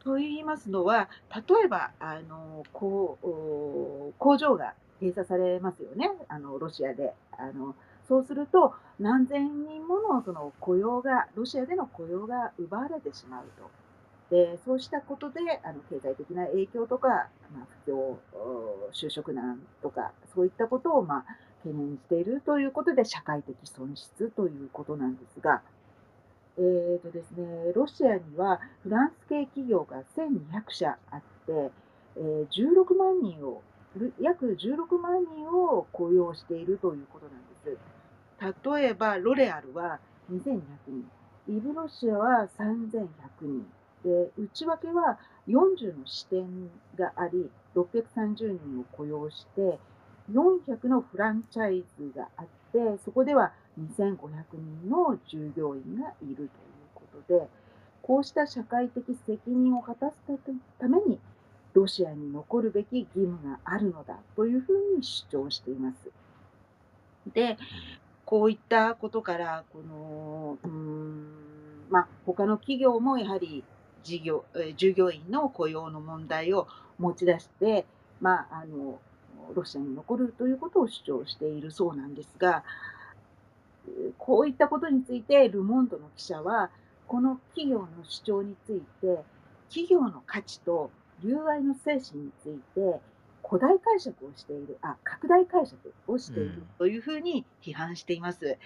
[0.03, 7.13] と言いますのは例えばあのこうお工場が閉鎖されますよねあのロシアで。
[7.39, 7.75] あの
[8.07, 13.69] そうすると何千人ものその雇用がロシアでの雇用が奪われてしまうと。
[14.29, 17.07] でそうしたことであの経済的な影響とか、
[17.53, 18.17] まあ、不況、
[18.91, 25.61] 就職難とかそういったことを、まあ、懸念しているということで社会的損失ということなんですが、
[26.57, 31.71] えーとですね、ロシアにはフランス系企業が1200社あって、
[32.17, 33.61] えー16万人を
[34.19, 37.96] 約16万人を雇用しているということなんです。
[38.39, 39.99] 例えばロレアルは
[40.31, 41.09] 2200人、
[41.47, 43.09] イブロシアは3100
[43.41, 43.65] 人。
[44.03, 45.17] で内訳は
[45.47, 49.79] 40の支店があり630人を雇用して
[50.31, 54.17] 400のフランチャイズがあってそこでは2500
[54.53, 56.49] 人の従業員がいるという
[56.93, 57.47] ことで
[58.01, 60.15] こうした社会的責任を果たす
[60.79, 61.19] ために
[61.73, 66.09] ロシアに残るべき義務があるのだというふうに主張しています。
[67.33, 67.57] で
[68.27, 71.25] こういったことからこのうーん
[71.89, 73.63] まあ他の企業もやはり
[74.03, 76.67] 事業え従業員の雇用の問題を
[76.99, 77.85] 持ち出して、
[78.19, 78.99] まあ、あの
[79.55, 82.63] ロシアに残るということを主張しているそうなんですが、
[84.17, 86.69] こういったことについてル・モンドの記者は、
[87.07, 89.23] この企業の主張について、
[89.69, 90.91] 企業の価値と
[91.23, 92.99] 友愛の精神について、
[93.49, 98.57] 古代解釈をしている、あ、拡大解釈をしているというふうに批判しています。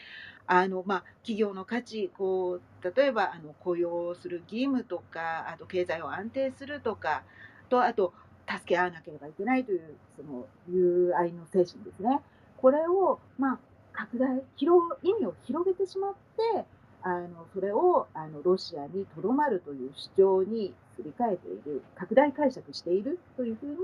[0.47, 7.23] あのまあ、企業の価値こう例えばあの雇用する義務とかあと経済を安定するとか
[7.69, 8.11] とあと
[8.49, 9.81] 助け合わなければいけないという
[10.17, 12.19] その友愛の精神ですね
[12.57, 13.59] これを、まあ、
[13.93, 16.13] 拡大広意味を広げてしまっ
[16.55, 16.65] て
[17.03, 23.75] あのそれをあのロシアにとどまるという主張にすり替えている拡大解釈しているというふうに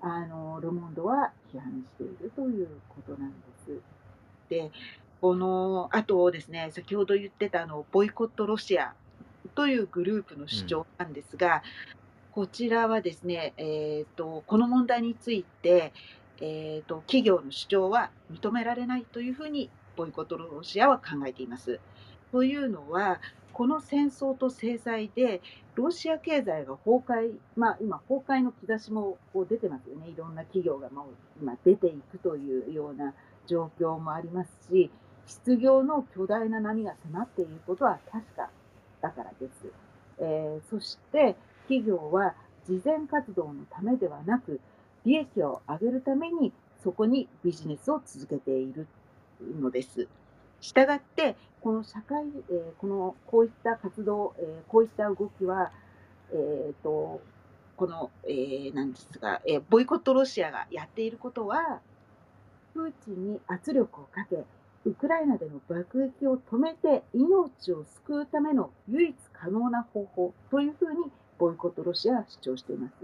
[0.00, 3.80] あのル・モンドは批判しているということなんです。
[4.48, 4.70] で
[5.20, 8.94] このあとですね先ほど言ってたあのボイコットロシア
[9.54, 11.62] というグループの主張なんですが、
[12.32, 15.92] こちらはですね、えー、とこの問題について、
[16.40, 21.80] えー、と企業の主張は認められないというふうにボイコットロシアは考えています。
[22.30, 23.20] というのは
[23.58, 25.42] この戦争と制裁で
[25.74, 31.06] ロシア経済が崩壊、まあ、今崩壊の兆しもこう出てますよねいろんな企業がもう
[31.42, 33.14] 今出ていくというような
[33.48, 34.92] 状況もありますし
[35.26, 38.48] 失業の巨大な波が迫っていることは確か
[39.02, 39.66] だからです。
[40.20, 42.34] えーそして企業は
[42.64, 44.60] 慈善活動のためではなく
[45.04, 46.52] 利益を上げるために
[46.84, 48.86] そこにビジネスを続けている
[49.60, 50.06] のです。
[50.60, 55.72] したがって、この社会、えーこのこういった活動、えーこういった動きは、
[56.32, 57.20] えー、と
[57.76, 61.80] この、えーなんですが、えーボイコットロシアがやっていることは、
[62.74, 64.44] プーチンに圧力をかけ、
[64.84, 72.94] ウクライナでの爆撃を止めて命を救うための唯一可能な方法というふうにボイコットロシアは主張しています。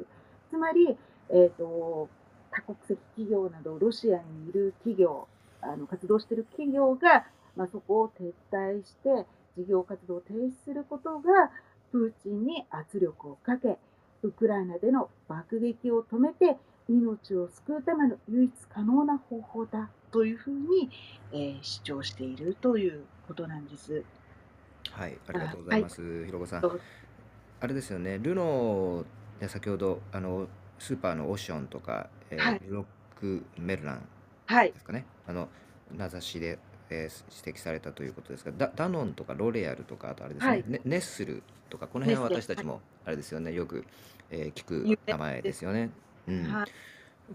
[0.50, 0.96] つまり、
[1.30, 2.08] えー、と
[2.50, 5.26] 多国籍企業などロシアにいる企業、
[5.60, 7.26] あの活動している企業が、
[7.56, 9.26] まあ、そこを撤退して
[9.56, 11.50] 事業活動を停止することが
[11.92, 13.78] プーチンに圧力をかけ、
[14.22, 16.56] ウクライナでの爆撃を止めて
[16.88, 20.90] 命を救うための唯一可能な方法だというふうに、
[21.32, 24.04] えー主張しているということなんです。
[24.90, 26.80] はい、ありがとうございます、ひろこさん。
[27.60, 29.04] あれですよね、ルノー
[29.40, 30.46] で先ほどあの
[30.78, 32.60] スーパーのオションとか、えーはい。
[32.66, 32.84] ロッ
[33.18, 34.08] クメルラン
[34.46, 35.48] はいで、すかね、あの
[35.96, 36.58] 名指しで、
[36.94, 40.64] えー指摘されたということですが、ダダノンとかロレアルとか、あとあれですね、はい。
[40.68, 43.84] ネネッスルとか、この辺は私たちもあれですよね、よく、
[44.30, 45.90] えー聞く有名名前ですよね。
[46.28, 46.42] うん。
[46.44, 46.66] はい、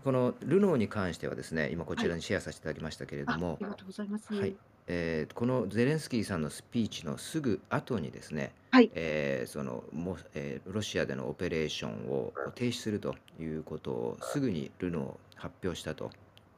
[0.03, 4.33] このルノーに関してはですね、今こちらにシェアさせていただきましたけれあども、ありがとうございます。
[4.33, 4.55] はい。
[4.87, 8.89] えーこのゼレンスキーさんのスピーチのすぐ後にですね、はい。
[8.95, 16.09] えーそのもえーロシアでのオペレーションを停止するということをすぐにルノー発表したと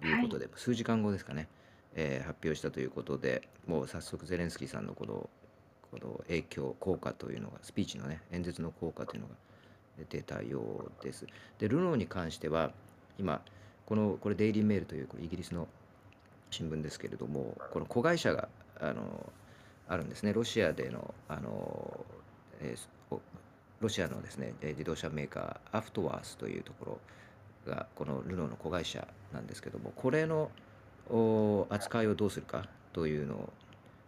[0.04, 1.48] いうことで、数時間後ですかね、
[1.96, 5.30] えー発表したということでもう早速ゼレンスキーさんのこの
[5.92, 9.34] この影響効果というのがスピーチのね演説の効果というのが
[10.10, 10.62] 出たよ
[11.02, 11.28] うです。
[11.60, 12.72] でルノーに関しては
[13.20, 13.42] 今
[13.86, 15.68] このこれデイリーメールというこれイギリスの
[16.50, 18.48] 新聞ですけれどもこの子会社が
[18.80, 19.32] あの
[19.88, 22.06] あるんですねロシアでのあの、
[22.62, 23.02] えー
[23.82, 27.00] ロシアのですね自動車メーカーアフトワースというとこ
[27.66, 30.52] ろがこのルノーの子会社なんですけどもこれの
[31.12, 33.54] お扱いをどうするかというのを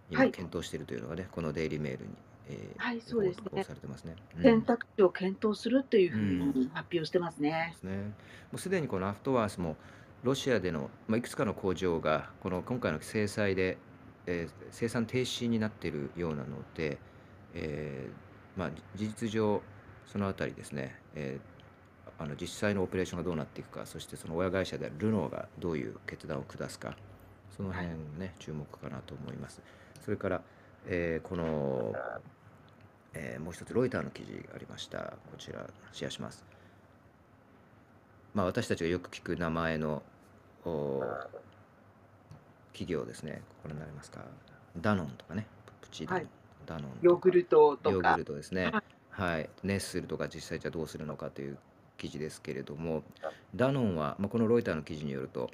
[0.10, 2.12] 今はい検討しているというのがね、このデイリーメールに、
[2.50, 4.16] えーはいそうですねされてますね。
[4.38, 7.78] うん選択肢を検討するというふうに発表してますねで。
[7.80, 7.98] すね。
[7.98, 8.12] も
[8.54, 9.76] うすでにこのアフトワースも
[10.24, 13.78] ロシアでの、まあ、いくつかの工場がこの今回の制裁で、
[14.26, 16.98] えー生産停止になっているようなので、
[17.54, 19.62] えーまあ、事実上
[20.06, 21.53] そのあたりですね、えー
[22.24, 26.96] あの実際のオペレーションがどうなっていくかそしてその親会社であるルノーがどういう決断を下すか
[27.56, 29.62] その辺ね、注目かなと思います。
[30.04, 30.42] それから、
[30.88, 31.94] えーこの、
[33.14, 36.44] えーもう一つロイターの記事がありましたこちらシェアします。
[38.34, 40.02] まあ、私たちがよく聞く名前の
[40.66, 41.02] お
[42.72, 43.42] 企業ですね。
[43.62, 44.22] これになりますか？
[44.82, 45.46] ダノンとかね。
[45.82, 46.30] プチダノン、はい
[46.66, 48.26] ダノンヨーグルトとかヨーグル。
[48.26, 48.72] トですね。
[49.12, 49.50] はい。
[49.62, 51.60] ネッスルとか実際じゃあどうするのかという
[51.98, 53.04] 記事ですけれども、
[53.56, 55.50] ダノンは、まあ、このロイターの記事によると、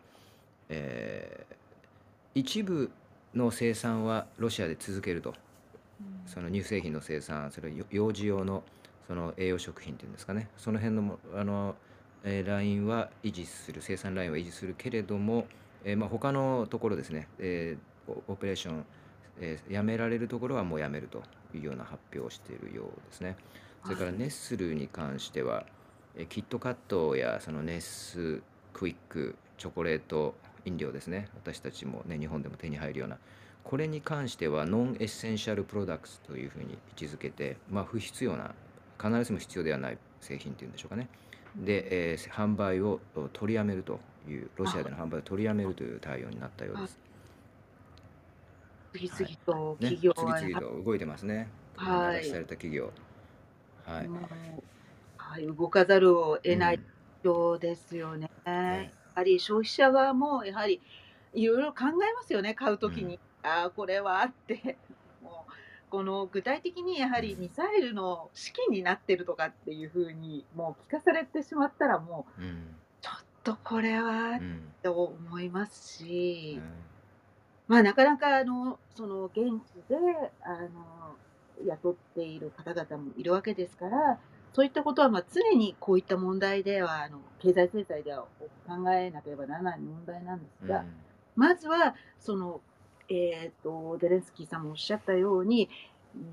[0.70, 1.56] えー
[2.36, 2.92] 一部
[3.34, 5.34] の生産はロシアで続けると。
[6.26, 8.64] その乳製品の生産、それよ幼児用の
[9.08, 11.76] その栄養食品っていうんですかね、その辺のもあの、
[12.24, 15.48] えーラインは維持する、生産ラインは維持するけれども、
[15.84, 18.86] えーまあ、他のところですね、えーオオペレーション、
[19.42, 21.24] えーやめられるところはもうやめると
[21.54, 23.36] いうような発表をしているようですね。
[23.84, 25.66] それからネッスルに関しては、
[26.16, 28.42] えーキットカットやそのネス
[28.74, 30.36] クイック、チョコレート
[30.66, 33.18] 飲料ですね、私たちもね、日本でも手に入るような、
[33.64, 38.54] これに関しては non-essential products というふうに位置づけて、まあ、不必要な、
[39.02, 41.08] 必ずしも必要ではない製品というんでしょうかね。
[41.56, 47.00] で、えー販売をお取りやめるという、ロシアでの販売を取りやめるという対応になったようです。
[48.94, 51.48] 次々とね、企業は、次々と動いてますね。
[51.76, 52.92] はいされた企業。
[53.86, 54.10] はい。
[55.46, 56.80] もうはい、動かざるを得ない
[57.24, 58.28] 状況ですよね。
[58.46, 60.82] やねはり消費者側もやはり
[61.34, 63.20] いろいろ考えますよね、買うときに。
[63.44, 64.78] ああ、これはって。
[65.22, 65.52] もう
[65.90, 72.76] この具体的にやはりミサイルの資金になってるとかっていうふうにもう聞かされてしまったらもううん。
[73.02, 74.74] ちょっとこれはうん。
[74.84, 76.90] と思いますし、うん
[77.70, 79.36] まあなかなかあのその現
[79.72, 79.96] 地で
[80.42, 81.16] あの
[81.68, 84.20] 雇っている方々もいるわけですから、
[84.54, 88.26] そういったことはまあ常にこういった問題ではあの経済制裁では
[88.68, 90.84] 考えなければならない問題なんですが、
[91.36, 92.62] まずはその、
[93.10, 95.70] えー、とゼレンスキーさんもおっしゃったように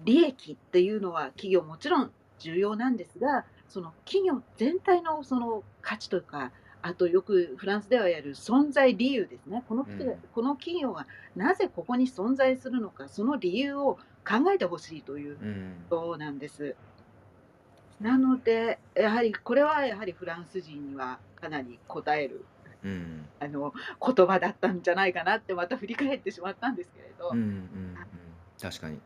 [0.05, 6.51] 利益っていうのは企業もちろん重要なんですがその企業全体のその価値とか
[6.83, 15.75] あとよくフランスではやる存在理由ですねこの,、うんこの企業がなぜここに存在するのかその理由を考えてほしいといううん。
[15.91, 16.75] ことなんです。
[18.01, 22.45] なのでやはりこれはやはりフランス人にはかなり応える
[22.85, 23.27] うん。
[23.41, 23.73] あの
[24.05, 27.97] 言葉だったんじゃないかなってまた振り返ってしまったんですけれど、うんうんうん。
[28.61, 28.99] 確かに、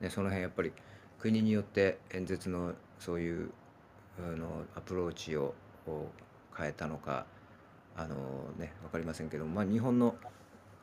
[0.00, 0.72] ね、その辺やっぱり
[1.18, 3.50] 国によって演説のそういう
[4.18, 5.54] あのアプローチを
[5.86, 6.08] を
[6.56, 7.26] 変えたのか
[7.96, 8.16] あの
[8.58, 10.16] ね分かりませんけども、まあ、日本の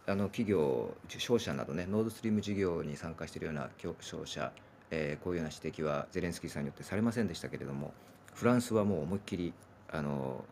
[0.05, 4.51] あの企業商社などねノードストリーム事業に参加しているような業商社、
[4.93, 7.93] えーこういうような指摘はゼレンスキーさんによってされませんでしたけれども
[8.35, 9.53] フランスはもう思いっきり
[9.91, 10.45] あの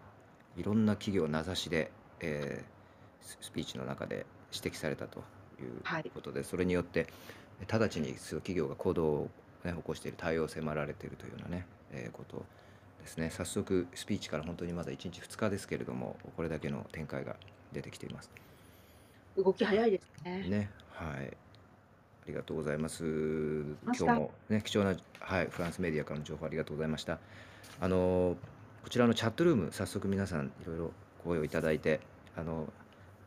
[0.58, 2.82] いろんな企業を名指しで、えー
[3.24, 5.20] ススピーチの中で指摘されたと
[5.60, 7.06] いうはいことで、それによって
[7.72, 9.30] 直ちに企業が行動を、
[9.64, 12.44] ね、起こしている対応を迫られているというようなね、えーこと
[13.00, 17.36] ですね早速スピーチから本当にまだ1日2日ですけれどもこれだけの展開が
[17.72, 18.32] 出てきています。
[19.38, 20.46] 動き早いですね。
[20.50, 21.38] ね、はい。
[22.24, 23.04] ありがとうございます。
[23.04, 27.20] 今日もね、貴重な、はい、フランスメディアからの情報ありがとうございました。
[27.80, 28.36] あの、
[28.84, 30.92] こちらのチャットルーム、早速皆さんいろいろ
[31.24, 32.00] 声をいただいて、
[32.36, 32.72] あの、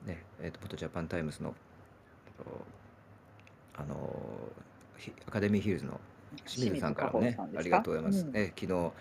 [0.07, 1.55] ね、えっ、と、ポトジャパンタイムズの、
[2.39, 2.65] えっと
[3.77, 4.17] あの、
[4.97, 6.01] ひアカデミーヒルズの
[6.47, 7.07] 清水さんか？
[7.07, 8.27] らもねありがとうございます。
[8.27, 8.37] うん。
[8.37, 8.93] え昨日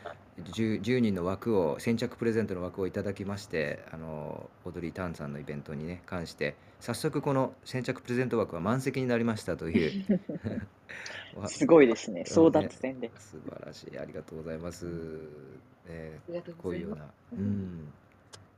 [0.41, 10.19] 10, 10人の枠を先着プレゼントの枠をいただきましてあのオードリー・タンさんのイベントにね関して早速この先着プレゼント枠は満席になりましたという。
[11.35, 13.09] わ すごいですね、争奪戦で。
[13.17, 13.97] 素晴らしい。
[13.97, 16.97] ありがとうございます、ね、ありがとうこういうよう。
[16.97, 17.93] なうん。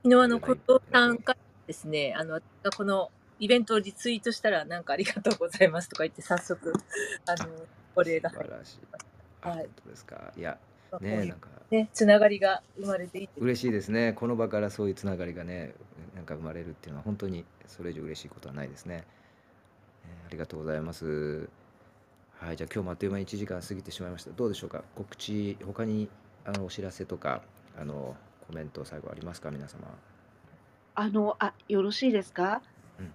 [0.04, 0.60] 昨日あの、後藤
[0.92, 2.42] さんからですね、あの、
[2.76, 6.74] このイベントをリツイートしたら、なんかありがとうございますとか言って、早速、
[7.28, 7.50] あの、
[7.96, 8.80] お礼が素晴らしい。
[9.42, 9.58] あはい。
[9.60, 10.34] 本当ですか？
[10.36, 10.58] いや
[11.02, 11.50] ねなんか。
[11.72, 14.14] ね、つながりが生まれていて、嬉しいですね。
[14.14, 15.74] この場からそういうつながりがね
[16.16, 19.04] なんか生まれるっていうのは本当にそれ以上嬉しいことはないですね、
[20.06, 21.50] えーありがとうございます。
[22.38, 24.32] はいじゃあ今日もあっという間に1時間過ぎてしまいました。
[24.32, 24.84] どうでしょうか？
[24.96, 26.08] 告知他に
[26.46, 27.42] あのお知らせとか
[27.80, 28.16] あの
[28.48, 29.50] コメント最後ありますか？
[29.50, 29.88] 皆様。
[30.94, 32.62] あのあよろしいですか、
[33.00, 33.12] うん。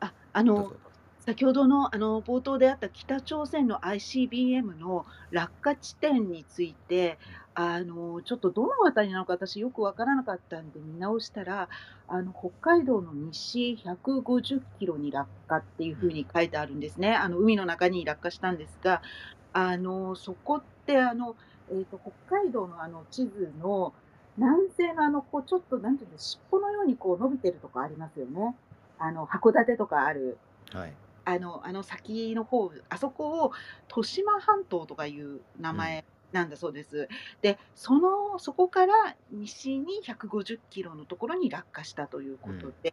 [0.00, 0.76] ああのどうぞ
[1.24, 7.18] 先ほどのあの冒頭であった北朝鮮の ICBM の落下地点について
[7.54, 11.70] あのちょっとどの辺りなのか私よく分からなかったんで見直したら
[12.08, 17.14] あの北海道の西150キロに落下っていうふうに書いてあるんですね。
[17.14, 19.00] あの海の中に落下したんですが
[19.54, 21.36] あのそこってあの、
[21.70, 21.98] えー、と
[22.28, 23.94] 北海道のあの地図の
[24.36, 28.54] 南西のあのこうちょっとなんていうの尻尾のようにこう伸びてるとこありますよね。
[28.98, 30.36] あの函館とかある
[30.70, 30.92] はい
[31.24, 33.52] あのあの先の方あそこを
[33.88, 36.04] 豊島半島とかいう名前
[36.34, 37.08] なんだそうです。
[37.42, 42.92] でそのそこから西に150キロのところに落下したということで、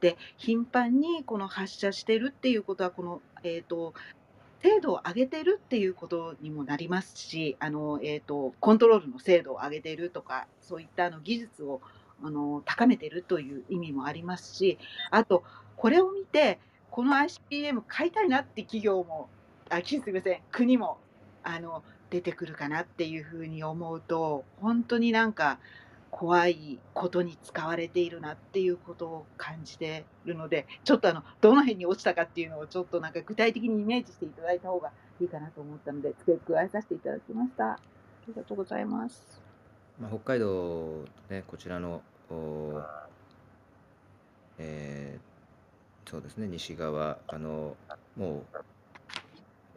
[0.00, 3.92] で頻繁にこの発射してるっていうことはこのえっ、と
[4.62, 11.82] 精度を上げてるっていうことにもなりますし、あのえっ、とコントロールの精度を上げてるとかそういったあの技術を
[12.24, 14.78] あの高めてるという意味もありますし、
[15.10, 15.44] あと
[15.76, 16.58] これを見て
[16.90, 19.28] この ICBM 買いたいなって企業も
[19.70, 20.98] あきすみません国も
[21.42, 25.58] あの出てくるかなっていうふうに思うと本当になんか
[26.10, 37.72] 怖いことに使われているなっていうことを感じているのでちょっとあのどの辺に落ちたかっていうのをちょっとなんか具体的にイメージしていただいた方がいいかなと思ったので付け加えさせていただきました。
[37.72, 37.78] あ
[38.26, 39.42] りがとうございます。
[40.00, 42.80] まあ、北海道、ね、こちらの、お
[44.58, 45.27] えー
[46.08, 47.76] そうですね、西側、あの
[48.16, 48.42] もう、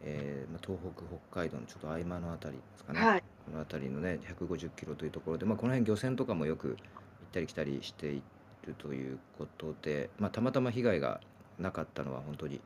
[0.01, 6.77] えーまあ、東北、北海道のちょっと合間のあたりですかね、はい、この辺りのね、150キロというところで、まあ、この辺漁船とかもよく行っ
[7.33, 8.23] たり来たりしてい
[8.65, 11.19] るということで、まあ、たまたま被害が
[11.59, 12.61] なかったのは、本当に、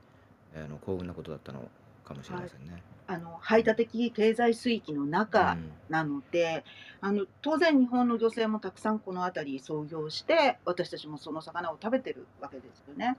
[0.56, 1.68] あの幸運なことだったの
[2.04, 2.84] かもしれませんね。
[3.08, 6.64] あの排他的経済水域の中、うんなので
[7.02, 13.18] あの当然日本の漁船もたくさんこの辺り操業して私たちもその魚を食べてるわけですよね。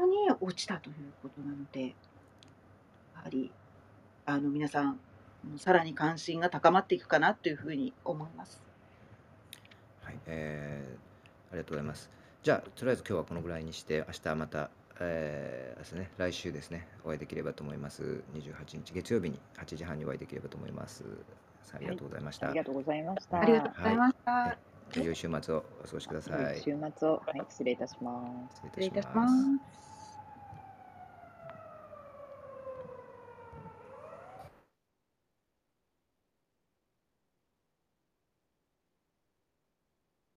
[0.00, 1.92] ここに落ちたということなのでや
[3.22, 3.50] はり
[4.24, 4.98] あの皆さん
[5.58, 8.62] さらに関心が高まっていくかなというふうに思います。
[10.02, 11.10] はい、えー
[11.52, 12.10] ありがとうございます。
[12.44, 14.70] じゃあ、とりあえず今日はこのぐらいにして、明日また、
[15.00, 18.22] えーですね、来週ですね、お会いできればと思います。
[18.34, 21.02] 28日月曜日に8時半にお会いできればと思います。
[21.64, 22.48] さあありがとうございました。
[22.48, 23.40] ありがとうございました。
[23.40, 24.30] ありがとうございました。
[24.30, 24.58] はい
[24.96, 26.42] 良い週末をお過ごしください。
[26.42, 28.62] 良い週末を、はい、失礼いたします。
[28.66, 29.89] 失礼いたします。